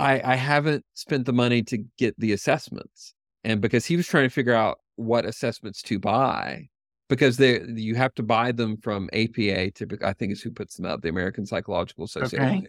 [0.00, 3.14] I, I haven't spent the money to get the assessments.
[3.44, 6.68] And because he was trying to figure out what assessments to buy,
[7.08, 9.72] because they you have to buy them from APA.
[9.72, 12.58] Typically, I think is who puts them out, the American Psychological Association.
[12.58, 12.68] Okay.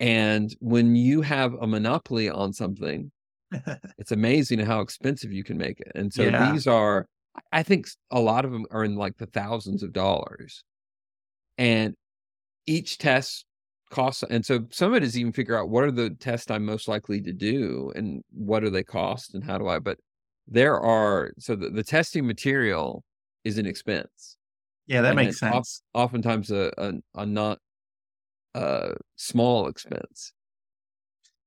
[0.00, 3.10] And when you have a monopoly on something,
[3.98, 5.92] it's amazing how expensive you can make it.
[5.94, 6.50] And so Yeah.
[6.50, 7.06] these are,
[7.52, 10.64] I think, a lot of them are in like the thousands of dollars,
[11.58, 11.94] and
[12.66, 13.44] each test
[13.90, 14.22] costs.
[14.24, 16.88] And so some of it is even figure out what are the tests I'm most
[16.88, 19.78] likely to do, and what do they cost, and how do I.
[19.80, 20.00] But
[20.46, 23.04] there are so the, the testing material
[23.44, 24.36] is an expense.
[24.86, 25.82] yeah, that And makes sense.
[25.94, 27.60] Oftentimes a a, a not
[28.54, 30.32] uh small expense.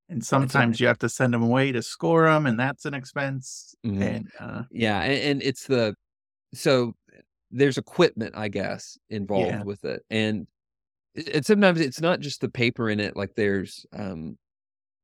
[0.09, 3.75] And sometimes you have to send them away to score them, and that's an expense.
[3.85, 4.21] Mhm.
[4.21, 5.95] And uh, Yeah, and, and it's the
[6.53, 6.95] so
[7.51, 9.63] there's equipment, I guess, involved Yeah.
[9.63, 10.47] with it, and
[11.33, 13.15] and sometimes it's not just the paper in it.
[13.15, 14.37] Like there's um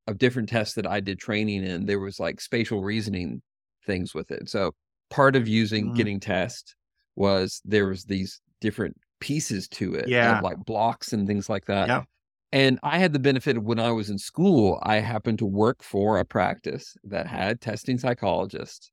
[0.07, 1.85] of different tests that I did training in.
[1.85, 3.41] There was like spatial reasoning
[3.85, 4.49] things with it.
[4.49, 4.71] So
[5.09, 5.93] part of using Mhm.
[5.93, 6.75] getting test
[7.15, 10.39] was there was these different pieces to it, Yeah.
[10.39, 11.87] like blocks and things like that.
[11.87, 12.05] Yep.
[12.51, 15.83] And I had the benefit of when I was in school, I happened to work
[15.83, 18.91] for a practice that had testing psychologists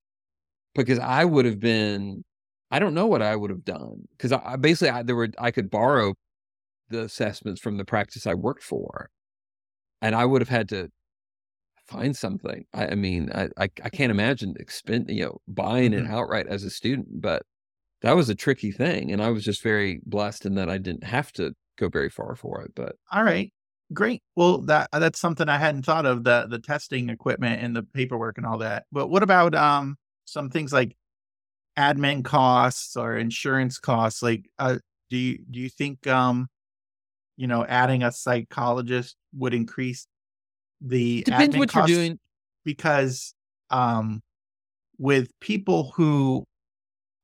[0.74, 2.24] because I would have been,
[2.70, 5.28] I don't know what I would have done because I, I basically I, there were
[5.38, 6.14] I could borrow
[6.88, 9.10] the assessments from the practice I worked for,
[10.02, 10.90] and I would have had to
[11.86, 12.66] find something.
[12.74, 16.06] I, I mean, I, I I can't imagine expend you know buying it Mhm.
[16.06, 17.42] outright as a student, but
[18.02, 21.04] that was a tricky thing, and I was just very blessed in that I didn't
[21.04, 22.72] have to go very far for it.
[22.76, 23.52] But all right,
[23.92, 24.22] great.
[24.34, 28.38] Well, that that's something I hadn't thought of the the testing equipment and the paperwork
[28.38, 28.86] and all that.
[28.92, 29.96] But what about um
[30.26, 30.96] some things like
[31.78, 34.22] admin costs or insurance costs?
[34.22, 34.78] Like, uh,
[35.10, 36.48] do you do you think um
[37.36, 40.06] you know adding a psychologist would increase
[40.80, 42.18] the depends what you're doing.
[42.64, 43.34] because
[43.70, 44.22] um
[44.98, 46.44] with people who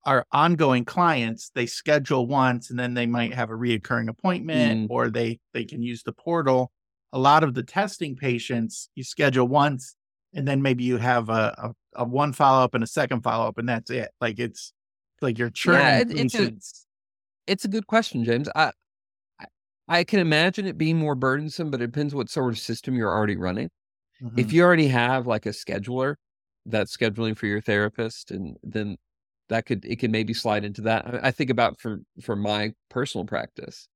[0.05, 4.91] are ongoing clients they schedule once and then they might have a reoccurring appointment Mm.
[4.91, 6.71] or they they can use the portal
[7.13, 9.95] a lot of the testing patients you schedule once
[10.35, 11.55] and then maybe you have a,
[11.97, 14.73] a, a one follow-up and a second follow-up and that's it like it's
[15.21, 16.53] like you're churning it- it's a-
[17.47, 18.49] It's a good question, James.
[18.55, 18.71] I,
[19.89, 23.11] I can imagine it being more burdensome, but it depends what sort of system you're
[23.13, 23.71] already running.
[24.37, 24.55] If Mhm.
[24.55, 26.17] you already have like a scheduler
[26.67, 28.99] that's scheduling for your therapist, and then
[29.51, 31.25] that could it can maybe slide into that.
[31.25, 33.89] I, think about for for my personal practice,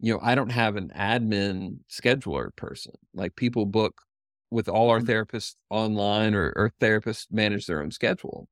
[0.00, 2.94] you know, I don't have an admin scheduler person.
[3.14, 4.02] Like people book
[4.50, 5.14] with all our Mhm.
[5.14, 8.48] therapists online, or, or therapists manage their own schedule.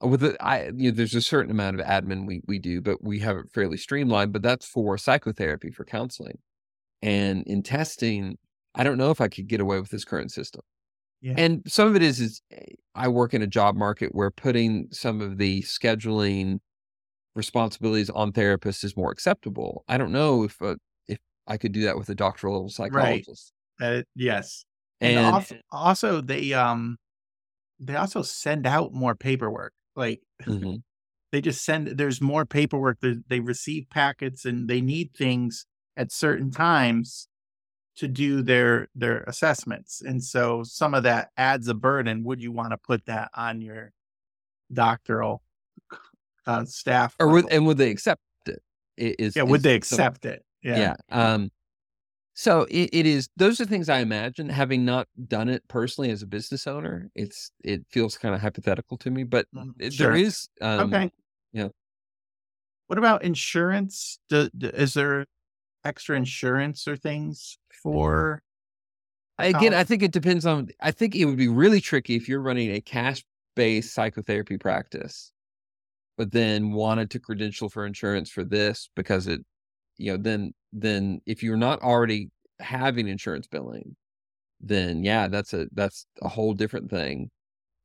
[0.00, 3.02] With it, I you know, there's a certain amount of admin we we do, but
[3.02, 4.32] we have it fairly streamlined.
[4.32, 6.38] But that's for psychotherapy for counseling,
[7.02, 8.36] and in testing,
[8.74, 10.62] I don't know if I could get away with this current system.
[11.22, 11.34] Yeah.
[11.38, 14.88] And some of it is is eh, I work in a job market where putting
[14.92, 16.58] some of the scheduling
[17.34, 19.84] responsibilities on therapists is more acceptable.
[19.88, 20.76] I don't know if uh,
[21.08, 23.52] if I could do that with a doctoral level psychologist.
[23.80, 24.64] Uh, yes
[25.00, 26.96] and, And, also, also they um
[27.78, 30.82] they also send out more paperwork like Mhm.
[31.32, 36.12] they just send there's more paperwork they, they receive packets and they need things at
[36.12, 37.28] certain times
[37.96, 42.52] to do their their assessments and so some of that adds a burden would you
[42.52, 43.92] want to put that on your
[44.72, 45.42] doctoral
[46.46, 48.62] uh, staff or would and would they accept it?
[48.96, 50.94] Is yeah would they the- accept it yeah.
[51.10, 51.50] Um,
[52.38, 53.30] So it, it is.
[53.38, 54.50] Those are things I imagine.
[54.50, 58.98] Having not done it personally as a business owner, it's it feels kind of hypothetical
[58.98, 59.24] to me.
[59.24, 60.08] But Mm, it- sure.
[60.08, 60.46] there is.
[60.60, 61.10] Um, okay.
[61.52, 61.68] yeah.
[62.88, 64.18] What about insurance?
[64.28, 65.24] Do, do- is there
[65.82, 68.42] extra insurance or things for?
[69.38, 70.68] Again, I think it depends on.
[70.80, 75.32] I think it would be really tricky if you're running a cash-based psychotherapy practice,
[76.18, 79.40] but then wanted to credential for insurance for this because it,
[79.96, 83.96] you know, then then if you're not already having insurance billing,
[84.60, 87.30] then yeah, that's a that's a whole different thing.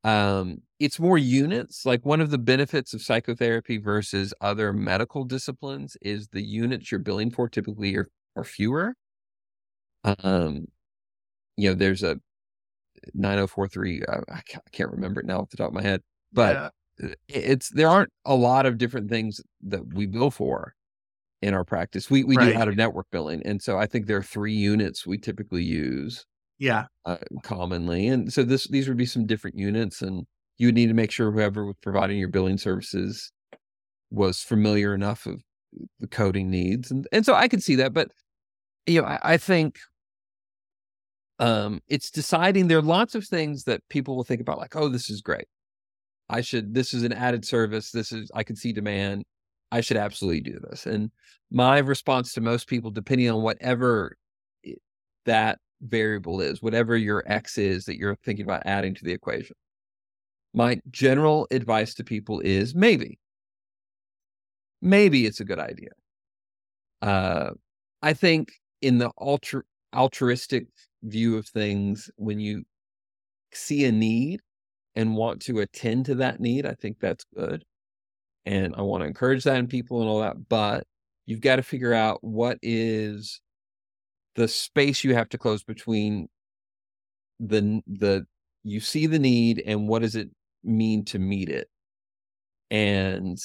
[0.04, 1.86] Um, it's more units.
[1.86, 7.00] Like one of the benefits of psychotherapy versus other medical disciplines is the units you're
[7.02, 8.96] billing for typically are, are fewer.
[10.04, 10.68] Um,
[11.58, 12.20] you know, there's a
[13.14, 14.04] 9043.
[14.06, 16.72] Uh, I I can't remember it now off the top of my head, but Yeah.
[17.30, 20.76] it's there aren't a lot of different things that we bill for
[21.42, 22.10] in our practice.
[22.10, 22.54] We we Right.
[22.54, 25.64] do out of network billing, and so I think there are three units we typically
[25.64, 26.26] use
[26.60, 30.26] yeah, uh, commonly, and so this these would be some different units, and
[30.58, 33.32] you would need to make sure whoever was providing your billing services
[34.12, 35.42] was familiar enough of
[36.00, 38.12] the coding needs, and and so I could see that, but
[38.88, 39.80] you know, I, I think
[41.40, 44.88] um it's deciding there are lots of things that people will think about like oh
[44.90, 45.46] this is great
[46.30, 49.24] i should this is an added service this is i can see demand
[49.72, 51.12] i should absolutely do this and
[51.52, 54.16] my response to most people depending on whatever
[55.26, 59.56] that variable is whatever your x is that you're thinking about adding to the equation
[60.54, 63.18] my general advice to people is maybe
[64.82, 65.90] maybe it's a good idea.
[67.02, 67.52] Uh
[68.02, 69.62] i think in the ultra
[69.96, 70.68] altruistic
[71.04, 72.64] view of things when you
[73.54, 74.42] see a need
[74.96, 77.64] and want to attend to that need i think that's good
[78.46, 80.86] and i want to encourage that in people and all that but
[81.26, 83.42] you've got to figure out what is
[84.36, 86.28] the space you have to close between
[87.40, 88.26] the the
[88.64, 90.30] you see the need and what does it
[90.64, 91.68] mean to meet it?
[92.70, 93.38] And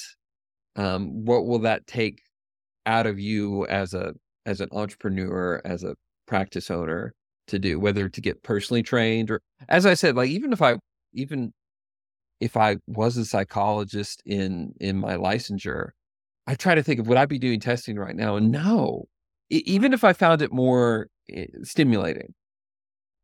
[0.75, 2.21] um what will that take
[2.85, 4.13] out of you as a
[4.45, 5.95] as an entrepreneur as a
[6.27, 7.13] practice owner
[7.47, 10.75] to do whether to get personally trained or as i said like even if i
[11.13, 11.53] even
[12.39, 15.89] if i was a psychologist in in my licensure
[16.47, 19.05] i try to think of would i be doing testing right now and no
[19.51, 22.33] E- even if i found it more eh, stimulating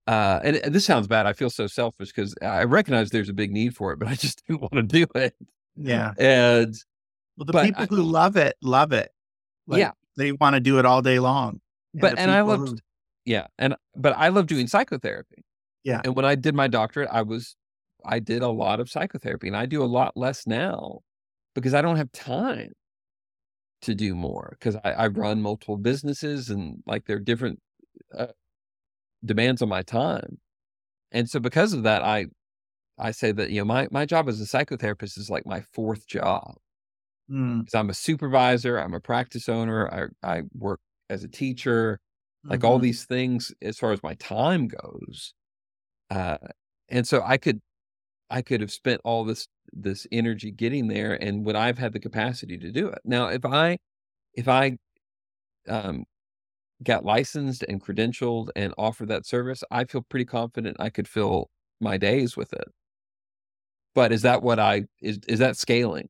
[0.07, 3.33] uh and and this sounds bad i feel so selfish because i recognize there's a
[3.33, 5.35] big need for it but i just didn't want to do it
[5.75, 6.13] yeah.
[6.19, 6.75] and
[7.37, 9.09] Well, the people I- who love it love it.
[9.65, 9.91] Like, Yeah.
[10.17, 11.61] they want to do it all day long.
[11.95, 12.77] But- and I loved- who-
[13.25, 15.43] Yeah, and but I love doing psychotherapy.
[15.83, 16.01] Yeah.
[16.03, 17.55] And when I did my doctorate, I was
[18.05, 21.01] I did a lot of psychotherapy and I do a lot less now
[21.55, 22.73] because I don't have time
[23.81, 27.59] to do more because I, I run multiple businesses and like there are different
[28.17, 28.27] uh,
[29.25, 30.39] demands on my time.
[31.11, 32.27] And so because of that, I
[32.99, 36.07] I say that you know my my job as a psychotherapist is like my fourth
[36.07, 36.55] job
[37.29, 41.99] Mm, because I'm a supervisor, I'm a practice owner, I I work as a teacher,
[42.49, 42.79] like all mhm.
[42.79, 45.33] these things as far as my time goes
[46.11, 46.37] uh
[46.89, 47.61] and so i could
[48.33, 51.99] i could have spent all this this energy getting there and would i've had the
[52.01, 52.99] capacity to do it.
[53.05, 53.77] Now if i
[54.35, 54.77] if i
[55.69, 56.05] um
[56.83, 61.49] got licensed and credentialed and offered that service i feel pretty confident i could fill
[61.81, 62.67] my days with it.
[63.95, 66.09] But is that what i is is that scaling?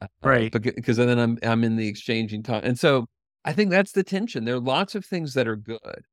[0.00, 0.52] Uh, Right.
[0.52, 2.62] becau- because then i'm i'm in the exchanging time.
[2.64, 3.06] And so
[3.44, 4.44] i think that's the tension.
[4.44, 6.06] There are lots of things that are good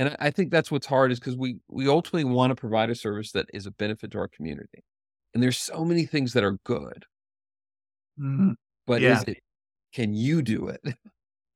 [0.00, 2.94] and I, think that's what's hard is because we we ultimately want to provide a
[2.94, 4.84] service that is a benefit to our community.
[5.34, 7.06] And there's so many things that are good.
[8.18, 8.54] Mhm.
[8.86, 9.18] but Yeah.
[9.18, 9.38] is it
[9.92, 10.80] can you do it?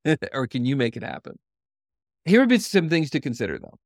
[0.35, 1.39] Or can you make it happen?
[2.27, 3.79] Here would be some things to consider though.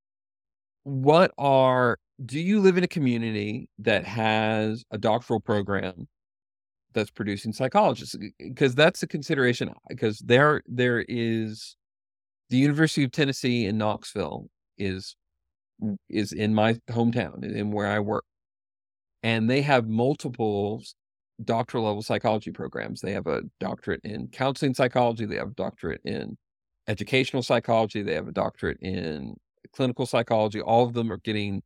[0.84, 6.08] What are do you live in a community that has a doctoral program
[6.94, 8.16] that's producing psychologists?
[8.40, 11.77] Because that's a consideration because there there is
[12.50, 14.48] the University of Tennessee in Knoxville
[14.78, 15.16] is
[16.08, 18.24] is in my hometown and where I work.
[19.22, 20.82] And they have multiple
[21.44, 23.00] doctoral level psychology programs.
[23.00, 26.36] They have a doctorate in counseling psychology they have a doctorate in
[26.88, 29.34] educational psychology they have a doctorate in
[29.72, 30.60] clinical psychology.
[30.60, 31.62] All of them are getting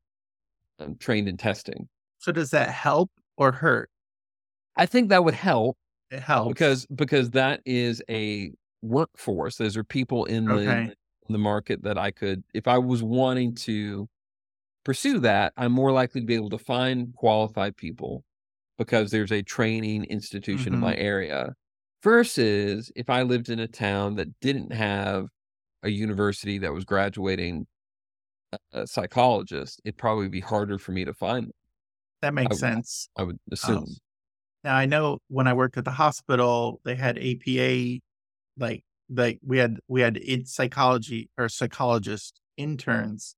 [0.80, 1.88] um, trained in testing.
[2.18, 3.88] So does that help or hurt?
[4.76, 5.76] I think that would help
[6.10, 6.48] It helps.
[6.48, 8.52] because because that is a
[8.82, 9.56] workforce.
[9.56, 10.94] Those are people in the Okay.
[11.28, 14.08] in the market that I could, if I was wanting to
[14.84, 18.24] pursue that, I'm more likely to be able to find qualified people
[18.78, 20.80] because there's a training institution in Mm-hmm.
[20.80, 21.54] my area.
[22.04, 25.28] Versus if I lived in a town that didn't have
[25.84, 27.66] a university that was graduating
[28.72, 31.46] a psychologist, it'd probably be harder for me to find.
[31.46, 31.52] Them.
[32.22, 33.08] That makes I, sense.
[33.16, 33.78] I would assume.
[33.78, 33.96] Um,
[34.64, 38.00] now I know when I worked at the hospital, they had APA,
[38.58, 42.64] like like we had we had in psychology or psychologist mm.
[42.64, 43.36] interns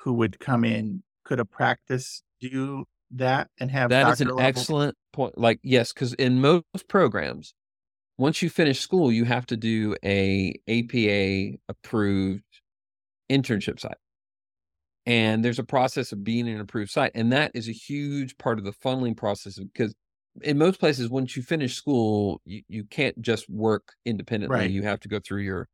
[0.00, 1.02] who would come in.
[1.24, 4.42] Could a practice do that and have that is an level?
[4.42, 5.36] excellent point.
[5.36, 7.52] Like yes, because in most programs,
[8.18, 12.44] once you finish school, you have to do a APA approved
[13.30, 13.96] internship site.
[15.04, 17.12] And there's a process of being an approved site.
[17.14, 19.94] And that is a huge part of the funneling process because
[20.42, 24.58] in most places, once you finish school, you, you can't just work independently.
[24.58, 24.70] Right.
[24.70, 25.68] You have to go through your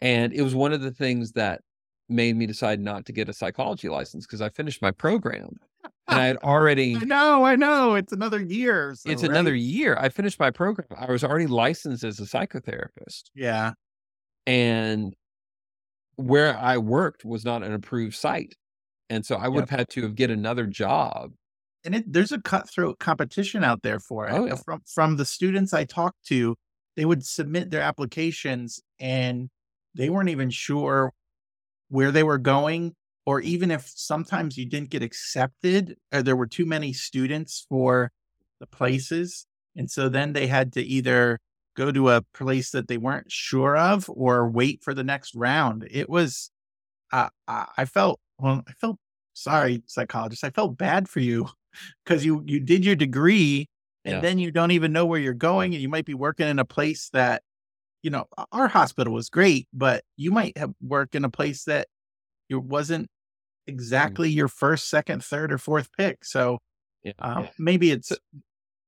[0.00, 1.60] and it was one of the things that
[2.08, 5.58] made me decide not to get a psychology license because I finished my program
[6.08, 6.96] and I had already.
[6.96, 7.94] I know, I know.
[7.94, 8.94] It's another year.
[8.94, 9.30] So, it's right?
[9.30, 9.96] another year.
[9.98, 10.88] I finished my program.
[10.96, 13.24] I was already licensed as a psychotherapist.
[13.34, 13.72] Yeah.
[14.46, 15.14] And
[16.16, 18.54] where I worked was not an approved site.
[19.10, 19.70] And so I would yep.
[19.70, 21.32] have had to have get another job.
[21.84, 24.32] And it, there's a cutthroat competition out there for it.
[24.32, 24.56] Oh, yeah.
[24.56, 26.56] From from the students I talked to,
[26.96, 29.48] they would submit their applications and
[29.94, 31.12] they weren't even sure
[31.88, 36.46] where they were going or even if sometimes you didn't get accepted or there were
[36.46, 38.10] too many students for
[38.58, 41.38] the places and so then they had to either
[41.76, 45.86] go to a place that they weren't sure of or wait for the next round
[45.90, 46.50] it was
[47.12, 48.96] uh, i felt well i felt
[49.34, 51.48] sorry psychologist i felt bad for you
[52.04, 53.68] because you you did your degree
[54.04, 54.20] and yeah.
[54.20, 56.64] then you don't even know where you're going and you might be working in a
[56.64, 57.42] place that
[58.02, 61.86] you know our hospital was great but you might have worked in a place that
[62.48, 63.08] it wasn't
[63.68, 63.72] Mm.
[63.72, 66.24] exactly your first, second, third, or fourth pick.
[66.24, 66.58] So
[67.02, 67.12] yeah.
[67.18, 68.12] uh, maybe it's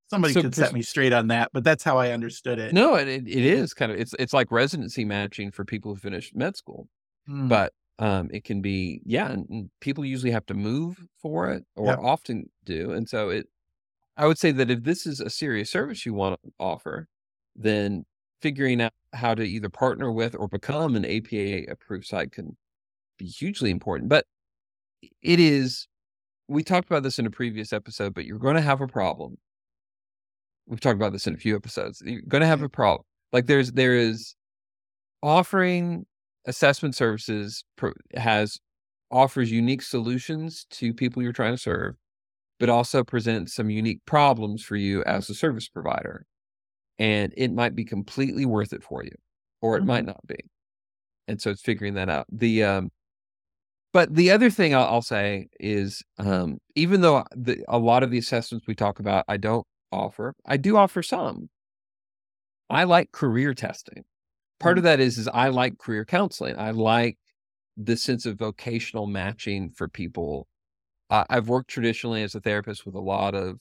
[0.08, 2.72] somebody so, could set me straight on that, but that's how I understood it.
[2.72, 6.32] No, it, it is kind of it's it's like residency matching for people who finish
[6.34, 6.88] med school,
[7.28, 7.48] mm.
[7.48, 11.88] but um, it can be yeah, and people usually have to move for it or
[11.88, 11.98] yep.
[12.02, 13.46] often do, and so it.
[14.16, 17.08] I would say that if this is a serious service you want to offer,
[17.54, 18.04] then
[18.42, 22.56] figuring out how to either partner with or become an APA approved site can
[23.18, 24.08] be hugely important.
[24.08, 24.24] But
[25.22, 25.86] it is
[26.48, 29.36] we talked about this in a previous episode, but you're going to have a problem.
[30.66, 32.02] We've talked about this in a few episodes.
[32.04, 33.04] You're going to have a problem.
[33.32, 34.34] Like there's there is
[35.22, 36.06] offering
[36.46, 37.64] assessment services
[38.14, 38.58] has
[39.10, 41.94] offers unique solutions to people you're trying to serve,
[42.58, 46.24] but also presents some unique problems for you as a service provider.
[46.98, 49.12] And it might be completely worth it for you,
[49.62, 49.88] or it mm-hmm.
[49.88, 50.36] might not be.
[51.28, 52.26] And so it's figuring that out.
[52.30, 52.90] The um,
[53.92, 58.10] but the other thing I'll, I'll say is, um, even though the, a lot of
[58.10, 61.48] the assessments we talk about, I don't offer, I do offer some.
[62.68, 64.04] I like career testing.
[64.60, 64.90] Part of mm-hmm.
[64.90, 66.56] that is, is I like career counseling.
[66.58, 67.18] I like
[67.76, 70.46] the sense of vocational matching for people.
[71.08, 73.58] Uh, I've worked traditionally as a therapist with a lot of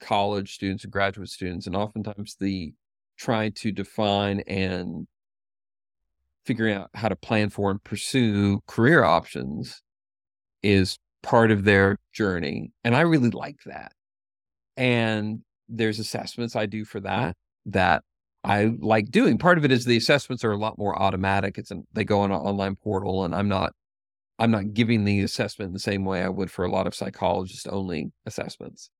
[0.00, 2.72] college students and graduate students, and oftentimes the
[3.16, 5.06] trying to define and
[6.44, 9.82] figuring out how to plan for and pursue career options
[10.62, 12.72] is part of their journey.
[12.84, 13.92] And I really like that.
[14.76, 18.02] And there's assessments I do for that that
[18.44, 19.38] I like doing.
[19.38, 21.58] Part of it is the assessments are a lot more automatic.
[21.58, 23.72] It's an, they go on an online portal and I'm not
[24.38, 27.66] I'm not giving the assessment the same way I would for a lot of psychologist
[27.68, 28.90] only assessments.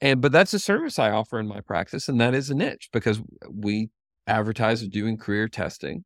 [0.00, 2.88] And but that's a service I offer in my practice and that is a niche
[2.92, 3.90] because we
[4.26, 6.04] advertise doing career testing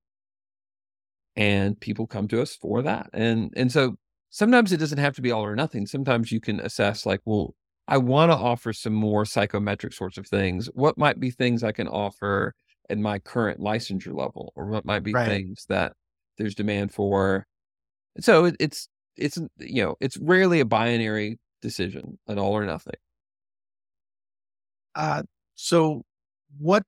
[1.36, 3.96] and people come to us for that and and so
[4.30, 7.54] sometimes it doesn't have to be all or nothing sometimes you can assess like well
[7.88, 11.72] i want to offer some more psychometric sorts of things what might be things i
[11.72, 12.54] can offer
[12.88, 15.28] at my current licensure level or what might be right.
[15.28, 15.92] things that
[16.38, 17.46] there's demand for
[18.20, 22.94] so it, it's it's you know it's rarely a binary decision an all or nothing
[24.94, 25.22] uh
[25.54, 26.02] so
[26.58, 26.84] what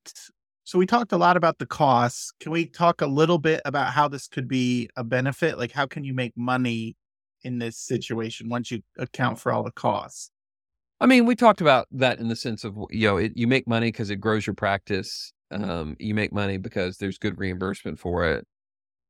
[0.68, 2.30] so we talked a lot about the costs.
[2.40, 5.56] Can we talk a little bit about how this could be a benefit?
[5.56, 6.94] Like how can you make money
[7.42, 10.30] in this situation once you account for all the costs?
[11.00, 13.68] I mean, we talked about that in the sense of you know, it, you make
[13.68, 15.32] money because it grows your practice.
[15.50, 18.46] Um, you make money because there's good reimbursement for it.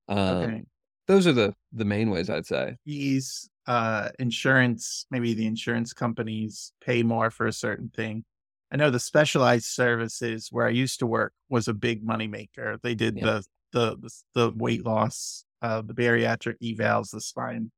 [0.09, 0.63] Um, okay.
[1.07, 2.77] Those are the the main ways I'd say.
[2.85, 5.07] Fees, uh, insurance.
[5.11, 8.25] Maybe the insurance companies pay more for a certain thing.
[8.71, 12.81] I know the specialized services where I used to work was a big moneymaker.
[12.83, 13.25] They did yeah.
[13.25, 17.71] the, the, the the weight loss, uh, the bariatric evals, the spine.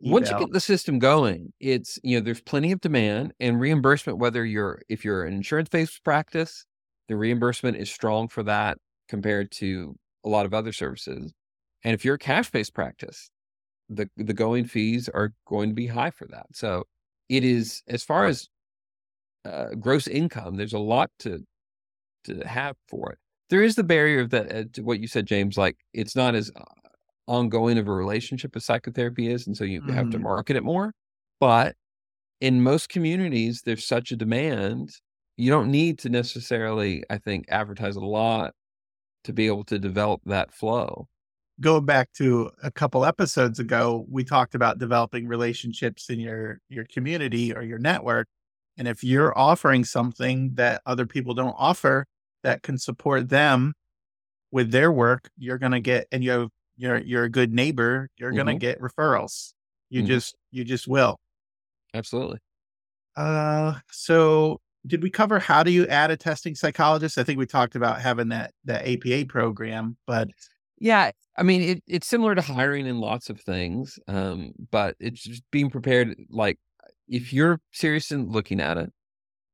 [0.00, 4.18] Once you get the system going, it's you know there's plenty of demand and reimbursement.
[4.18, 6.66] Whether you're if you're an insurance based practice,
[7.08, 8.78] the reimbursement is strong for that
[9.08, 9.94] compared to
[10.24, 11.32] a lot of other services.
[11.84, 13.30] And if you're a cash based practice,
[13.88, 16.46] the the going fees are going to be high for that.
[16.52, 16.84] So
[17.28, 18.48] it is as far as
[19.44, 20.56] uh, gross income.
[20.56, 21.44] There's a lot to
[22.24, 23.18] to have for it.
[23.48, 25.56] There is the barrier of that uh, to what you said, James.
[25.56, 26.64] Like it's not as uh,
[27.28, 30.20] ongoing of a relationship as psychotherapy is, and so you have to Mhm.
[30.20, 30.92] market it more.
[31.40, 31.76] But
[32.40, 34.90] in most communities, there's such a demand.
[35.36, 38.54] You don't need to necessarily, I think, advertise a lot
[39.24, 41.08] to be able to develop that flow.
[41.60, 46.84] Go back to a couple episodes ago, we talked about developing relationships in your your
[46.84, 48.28] community or your network.
[48.76, 52.04] And if you're offering something that other people don't offer
[52.42, 53.72] that can support them
[54.52, 58.54] with their work, you're gonna get and you're you're you're a good neighbor, you're gonna
[58.54, 58.58] Mhm.
[58.58, 59.54] get referrals.
[59.90, 60.04] You Mhm.
[60.04, 61.18] just you just will.
[61.94, 62.38] Absolutely.
[63.16, 67.18] Uh so did we cover how do you add a testing psychologist?
[67.18, 70.28] I think we talked about having that that APA program, but
[70.78, 75.22] Yeah, I mean, it, it's similar to hiring in lots of things, um, but it's
[75.22, 76.14] just being prepared.
[76.28, 76.58] Like,
[77.08, 78.92] if you're serious in looking at it,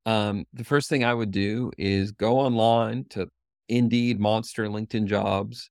[0.06, 3.28] um, the first thing I would do is go online to
[3.68, 5.70] Indeed, Monster, LinkedIn Jobs.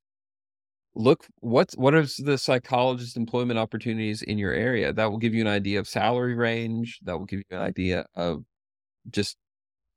[0.93, 4.91] Look what's what is the psychologist employment opportunities in your area.
[4.91, 6.99] That will give you an idea of salary range.
[7.03, 8.43] That will give you an idea of
[9.11, 9.37] just.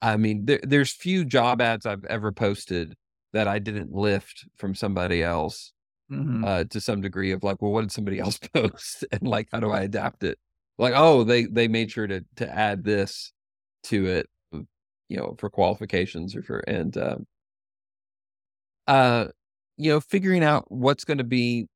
[0.02, 2.94] I mean, there, there's few job ads I've ever posted
[3.34, 5.72] that I didn't lift from somebody else
[6.10, 6.44] Mhm.
[6.46, 9.60] uh, to some degree of like, well, what did somebody else post, and like, how
[9.60, 10.38] do I adapt it?
[10.78, 13.32] Like, oh, they they made sure to to add this
[13.84, 14.30] to it,
[15.08, 17.26] you know, for qualifications or for and um,
[18.86, 19.28] uh,
[19.76, 21.68] you know, figuring out what's going to be.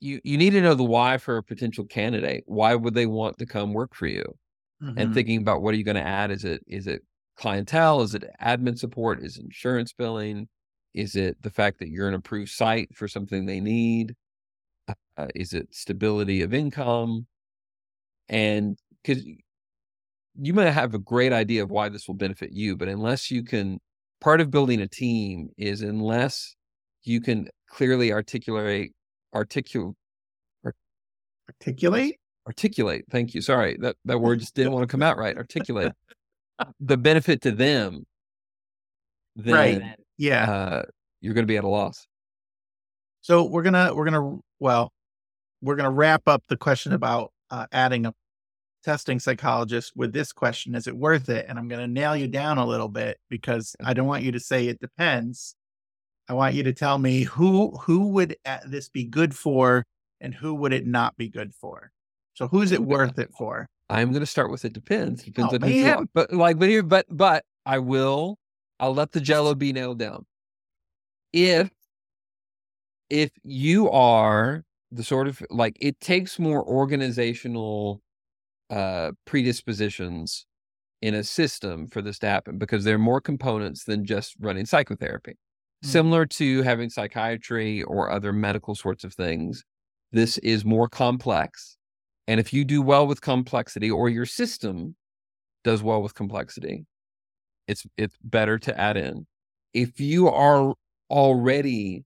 [0.00, 2.44] You you need to know the why for a potential candidate.
[2.46, 4.24] Why would they want to come work for you?
[4.96, 5.14] And Mhm.
[5.14, 6.30] thinking about what are you going to add?
[6.32, 7.02] Is it is it
[7.36, 8.02] clientele?
[8.02, 9.22] Is it admin support?
[9.24, 10.48] Is it insurance billing?
[10.94, 14.16] Is it the fact that you're an approved site for something they need?
[15.16, 17.26] Uh, is it stability of income?
[18.28, 19.24] And because
[20.40, 23.42] you might have a great idea of why this will benefit you, but unless you
[23.42, 23.80] can,
[24.20, 26.54] part of building a team is unless
[27.08, 28.92] you can clearly articulate,
[29.34, 29.94] articulate,
[31.48, 32.16] articulate.
[32.46, 33.04] articulate.
[33.10, 33.40] Thank you.
[33.40, 35.36] Sorry, that that word just didn't want to come out right.
[35.36, 35.92] Articulate
[36.80, 38.04] the benefit to them.
[39.36, 39.96] Then, Right.
[40.16, 40.50] Yeah.
[40.50, 40.82] uh,
[41.20, 42.06] you're going to be at a loss.
[43.20, 44.92] So we're gonna we're gonna well,
[45.60, 48.14] we're gonna wrap up the question about uh, adding a
[48.84, 51.46] testing psychologist with this question: Is it worth it?
[51.48, 54.40] And I'm gonna nail you down a little bit because I don't want you to
[54.40, 55.56] say it depends.
[56.28, 59.84] I want you to tell me who who would uh, this be good for,
[60.20, 61.90] and who would it not be good for.
[62.34, 63.66] So who's it worth it for?
[63.90, 65.22] I'm going to start with it depends.
[65.22, 65.98] Depends Oh, on who man.
[65.98, 66.04] are.
[66.14, 68.38] But like, but here, but but I will.
[68.80, 70.26] I'll let the Jello be nailed down.
[71.32, 71.70] If
[73.10, 78.00] if you are the sort of like it takes more organizational
[78.70, 80.46] uh predispositions
[81.02, 84.66] in a system for this to happen because there are more components than just running
[84.66, 85.34] psychotherapy.
[85.82, 85.88] Mhm.
[85.90, 89.64] Similar to having psychiatry or other medical sorts of things,
[90.12, 91.76] this is more complex.
[92.26, 94.96] And if you do well with complexity or your system
[95.64, 96.86] does well with complexity,
[97.68, 99.26] it's it's better to add in.
[99.74, 100.74] If you are
[101.10, 102.04] already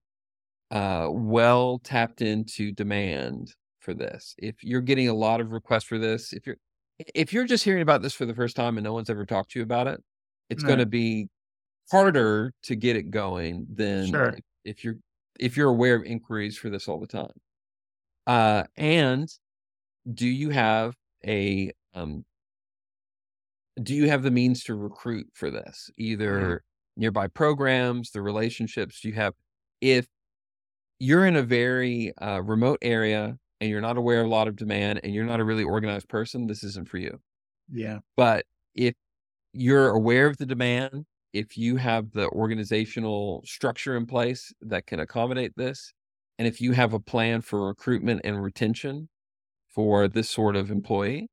[0.71, 5.99] uh, well tapped into demand for this, if you're getting a lot of requests for
[5.99, 6.59] this, if you're
[7.15, 9.53] if you're just hearing about this for the first time and no one's ever talked
[9.53, 10.03] to you about it,
[10.51, 11.29] it's going to be
[11.91, 14.37] harder to get it going than Sure.
[14.65, 14.97] if, you're
[15.39, 17.33] if you're aware of inquiries for this all the time.
[18.27, 19.29] Uh, and
[20.15, 22.25] do you have a um,
[23.83, 26.63] do you have the means to recruit for this either
[26.97, 29.35] nearby programs the relationships do you have
[29.81, 30.07] if
[30.99, 34.57] you're in a very uh, remote area and you're not aware of a lot of
[34.57, 37.21] demand and you're not a really organized person this isn't for you
[37.71, 38.01] Yeah.
[38.17, 38.95] but if
[39.53, 45.01] you're aware of the demand if you have the organizational structure in place that can
[45.01, 45.93] accommodate this
[46.39, 49.09] and if you have a plan for recruitment and retention
[49.69, 51.29] for this sort of employee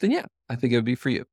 [0.00, 1.24] then yeah i think it would be for you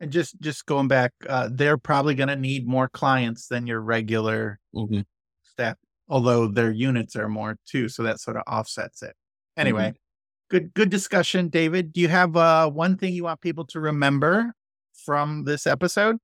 [0.00, 3.80] And just just going back, uh, they're probably going to need more clients than your
[3.80, 5.02] regular Mhm.
[5.42, 5.76] staff,
[6.08, 9.16] although their units are more too, so that sort of offsets it.
[9.56, 9.94] Anyway,
[10.50, 11.92] good good discussion, David.
[11.92, 14.54] Do you have uh, one thing you want people to remember
[15.04, 16.16] from this episode?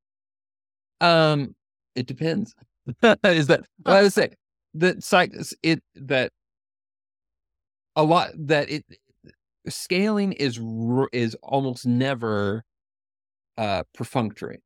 [1.01, 1.55] Um,
[1.95, 2.55] it depends.
[3.24, 4.31] Is that what I would say?
[4.74, 6.33] That psych it that
[7.97, 8.85] a lot that it
[9.68, 10.61] scaling is
[11.12, 12.64] is almost never
[13.59, 14.61] uh perfunctory.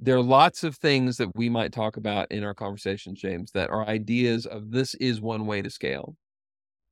[0.00, 3.70] there are lots of things that we might talk about in our conversation, James, that
[3.70, 6.16] are ideas of this is one way to scale.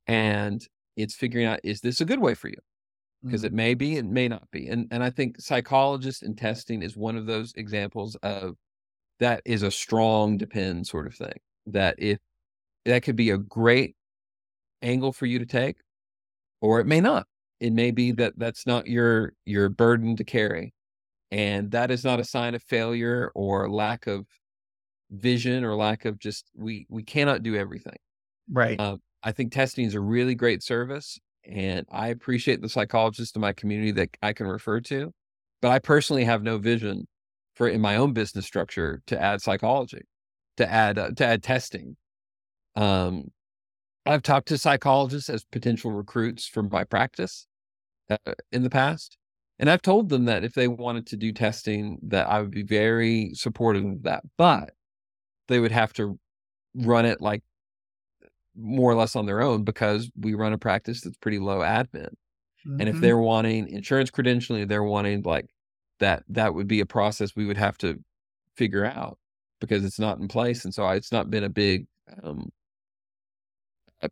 [0.07, 0.65] And
[0.97, 2.57] it's figuring out is this a good way for you?
[3.27, 3.45] Because Mm.
[3.45, 4.67] it may be, it may not be.
[4.67, 8.57] And and I think psychologist and testing is one of those examples of
[9.19, 11.39] that is a strong depend sort of thing.
[11.67, 12.19] That if
[12.85, 13.95] that could be a great
[14.81, 15.77] angle for you to take,
[16.61, 17.27] or it may not.
[17.59, 20.73] It may be that that's not your your burden to carry
[21.31, 24.27] and that is not a sign of failure or lack of
[25.11, 27.97] vision or lack of just we we cannot do everything
[28.49, 28.81] Right.
[28.81, 33.41] uh, i think testing is a really great service and i appreciate the psychologists in
[33.41, 35.11] my community that i can refer to
[35.61, 37.07] but i personally have no vision
[37.55, 40.01] for in my own business structure to add psychology
[40.57, 41.95] to add uh, to add testing.
[42.75, 43.31] Um
[44.05, 47.47] i've talked to psychologists as potential recruits from my practice
[48.09, 48.17] uh,
[48.51, 49.17] in the past
[49.59, 52.63] and I've told them that if they wanted to do testing, that I would be
[52.63, 54.73] very supportive of that, but
[55.47, 56.19] they would have to
[56.73, 57.41] run it like
[58.55, 62.13] more or less on their own because we run a practice that's pretty low admin.
[62.79, 63.01] And if Mhm.
[63.01, 65.47] they're wanting insurance credentialing, they're wanting like
[65.99, 68.03] that, that would be a process we would have to
[68.57, 69.19] figure out
[69.61, 70.65] because it's not in place.
[70.65, 71.87] And so I, it's not been a big
[72.23, 72.51] um,
[74.01, 74.09] a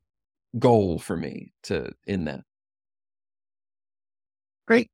[0.60, 2.46] goal for me to in that.
[4.68, 4.90] Great.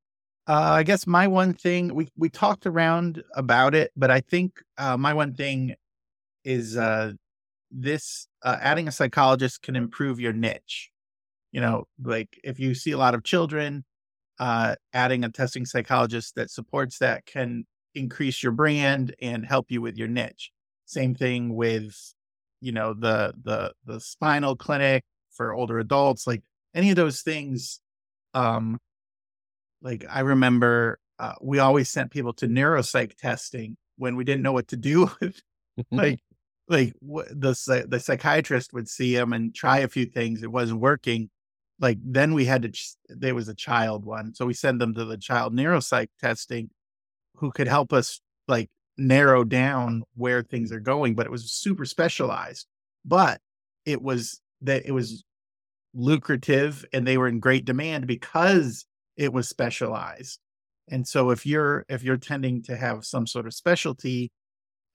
[0.47, 4.61] Uh, I guess my one thing we we talked around about it, but I think
[4.77, 5.75] uh, my one thing
[6.45, 7.13] is uh,
[7.71, 10.91] this uh, adding a psychologist can improve your niche.
[11.51, 13.83] You know, like if you see a lot of children,
[14.39, 17.65] uh, adding a testing psychologist that supports that can
[17.95, 20.51] increase your brand and help you with your niche.
[20.85, 21.95] Same thing with,
[22.61, 26.43] you know, the the the spinal clinic for older adults, like
[26.73, 27.81] any of those things.
[28.33, 28.79] Um,
[29.81, 34.53] like I remember, uh, we always sent people to neuropsych testing when we didn't know
[34.53, 35.41] what to do with
[35.91, 36.19] like
[36.69, 41.29] like the the psychiatrist would see him and try a few things it wasn't working
[41.79, 42.71] like then we had to
[43.09, 46.69] there was a child one so we send them to the child neuropsych testing
[47.35, 51.85] who could help us like narrow down where things are going but it was super
[51.85, 52.67] specialized.
[53.05, 53.39] But
[53.85, 55.23] it was that it was
[55.93, 58.85] lucrative and they were in great demand because
[59.17, 60.39] it was specialized.
[60.89, 64.31] And so if you're if you're tending to have some sort of specialty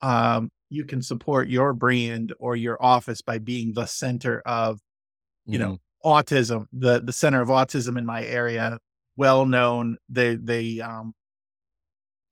[0.01, 4.81] um, you can support your brand or your office by being the center of
[5.51, 8.79] you know autism the the center of autism in my area
[9.17, 9.97] well known.
[10.09, 11.13] They they um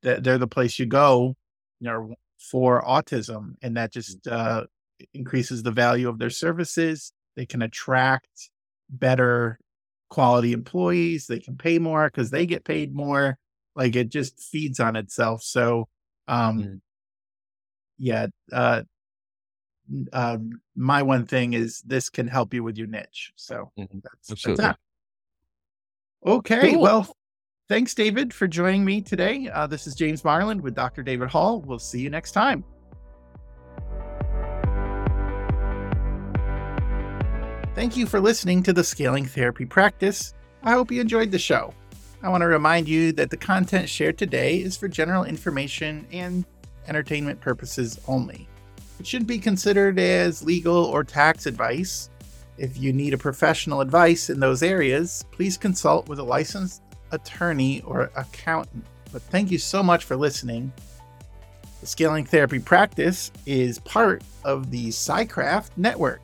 [0.02, 1.36] they're, they're the place you go
[1.80, 4.66] you know for autism and that just uh
[5.14, 7.12] increases the value of their services.
[7.36, 8.50] They can attract
[8.90, 9.60] better
[10.10, 11.28] quality employees.
[11.28, 13.38] They can pay more because they get paid more.
[13.76, 15.42] Like it just feeds on itself.
[15.44, 15.88] So
[16.28, 16.82] um Mhm.
[18.04, 18.82] Yeah uh
[20.12, 24.02] um my one thing is this can help you with your niche so Mhm.
[24.04, 24.64] that's, that's Absolutely.
[24.66, 24.78] that.
[26.26, 26.82] okay Cool.
[26.82, 27.16] well
[27.70, 31.62] thanks david for joining me today uh, this is james marland with dr david hall
[31.62, 32.66] we'll see you next time
[37.76, 40.34] thank you for listening to the scaling therapy practice
[40.64, 41.74] i hope you enjoyed the show
[42.22, 46.46] i want to remind you that the content shared today is for general information and
[46.88, 48.48] entertainment purposes only
[49.04, 52.10] it shouldn't be considered as legal or tax advice.
[52.58, 56.82] If you need a professional advice in those areas, please consult with a licensed
[57.12, 58.86] attorney or accountant.
[59.12, 60.72] But thank you so much for listening.
[61.82, 66.22] The Scaling Therapy Practice is part of the SciCraft Network.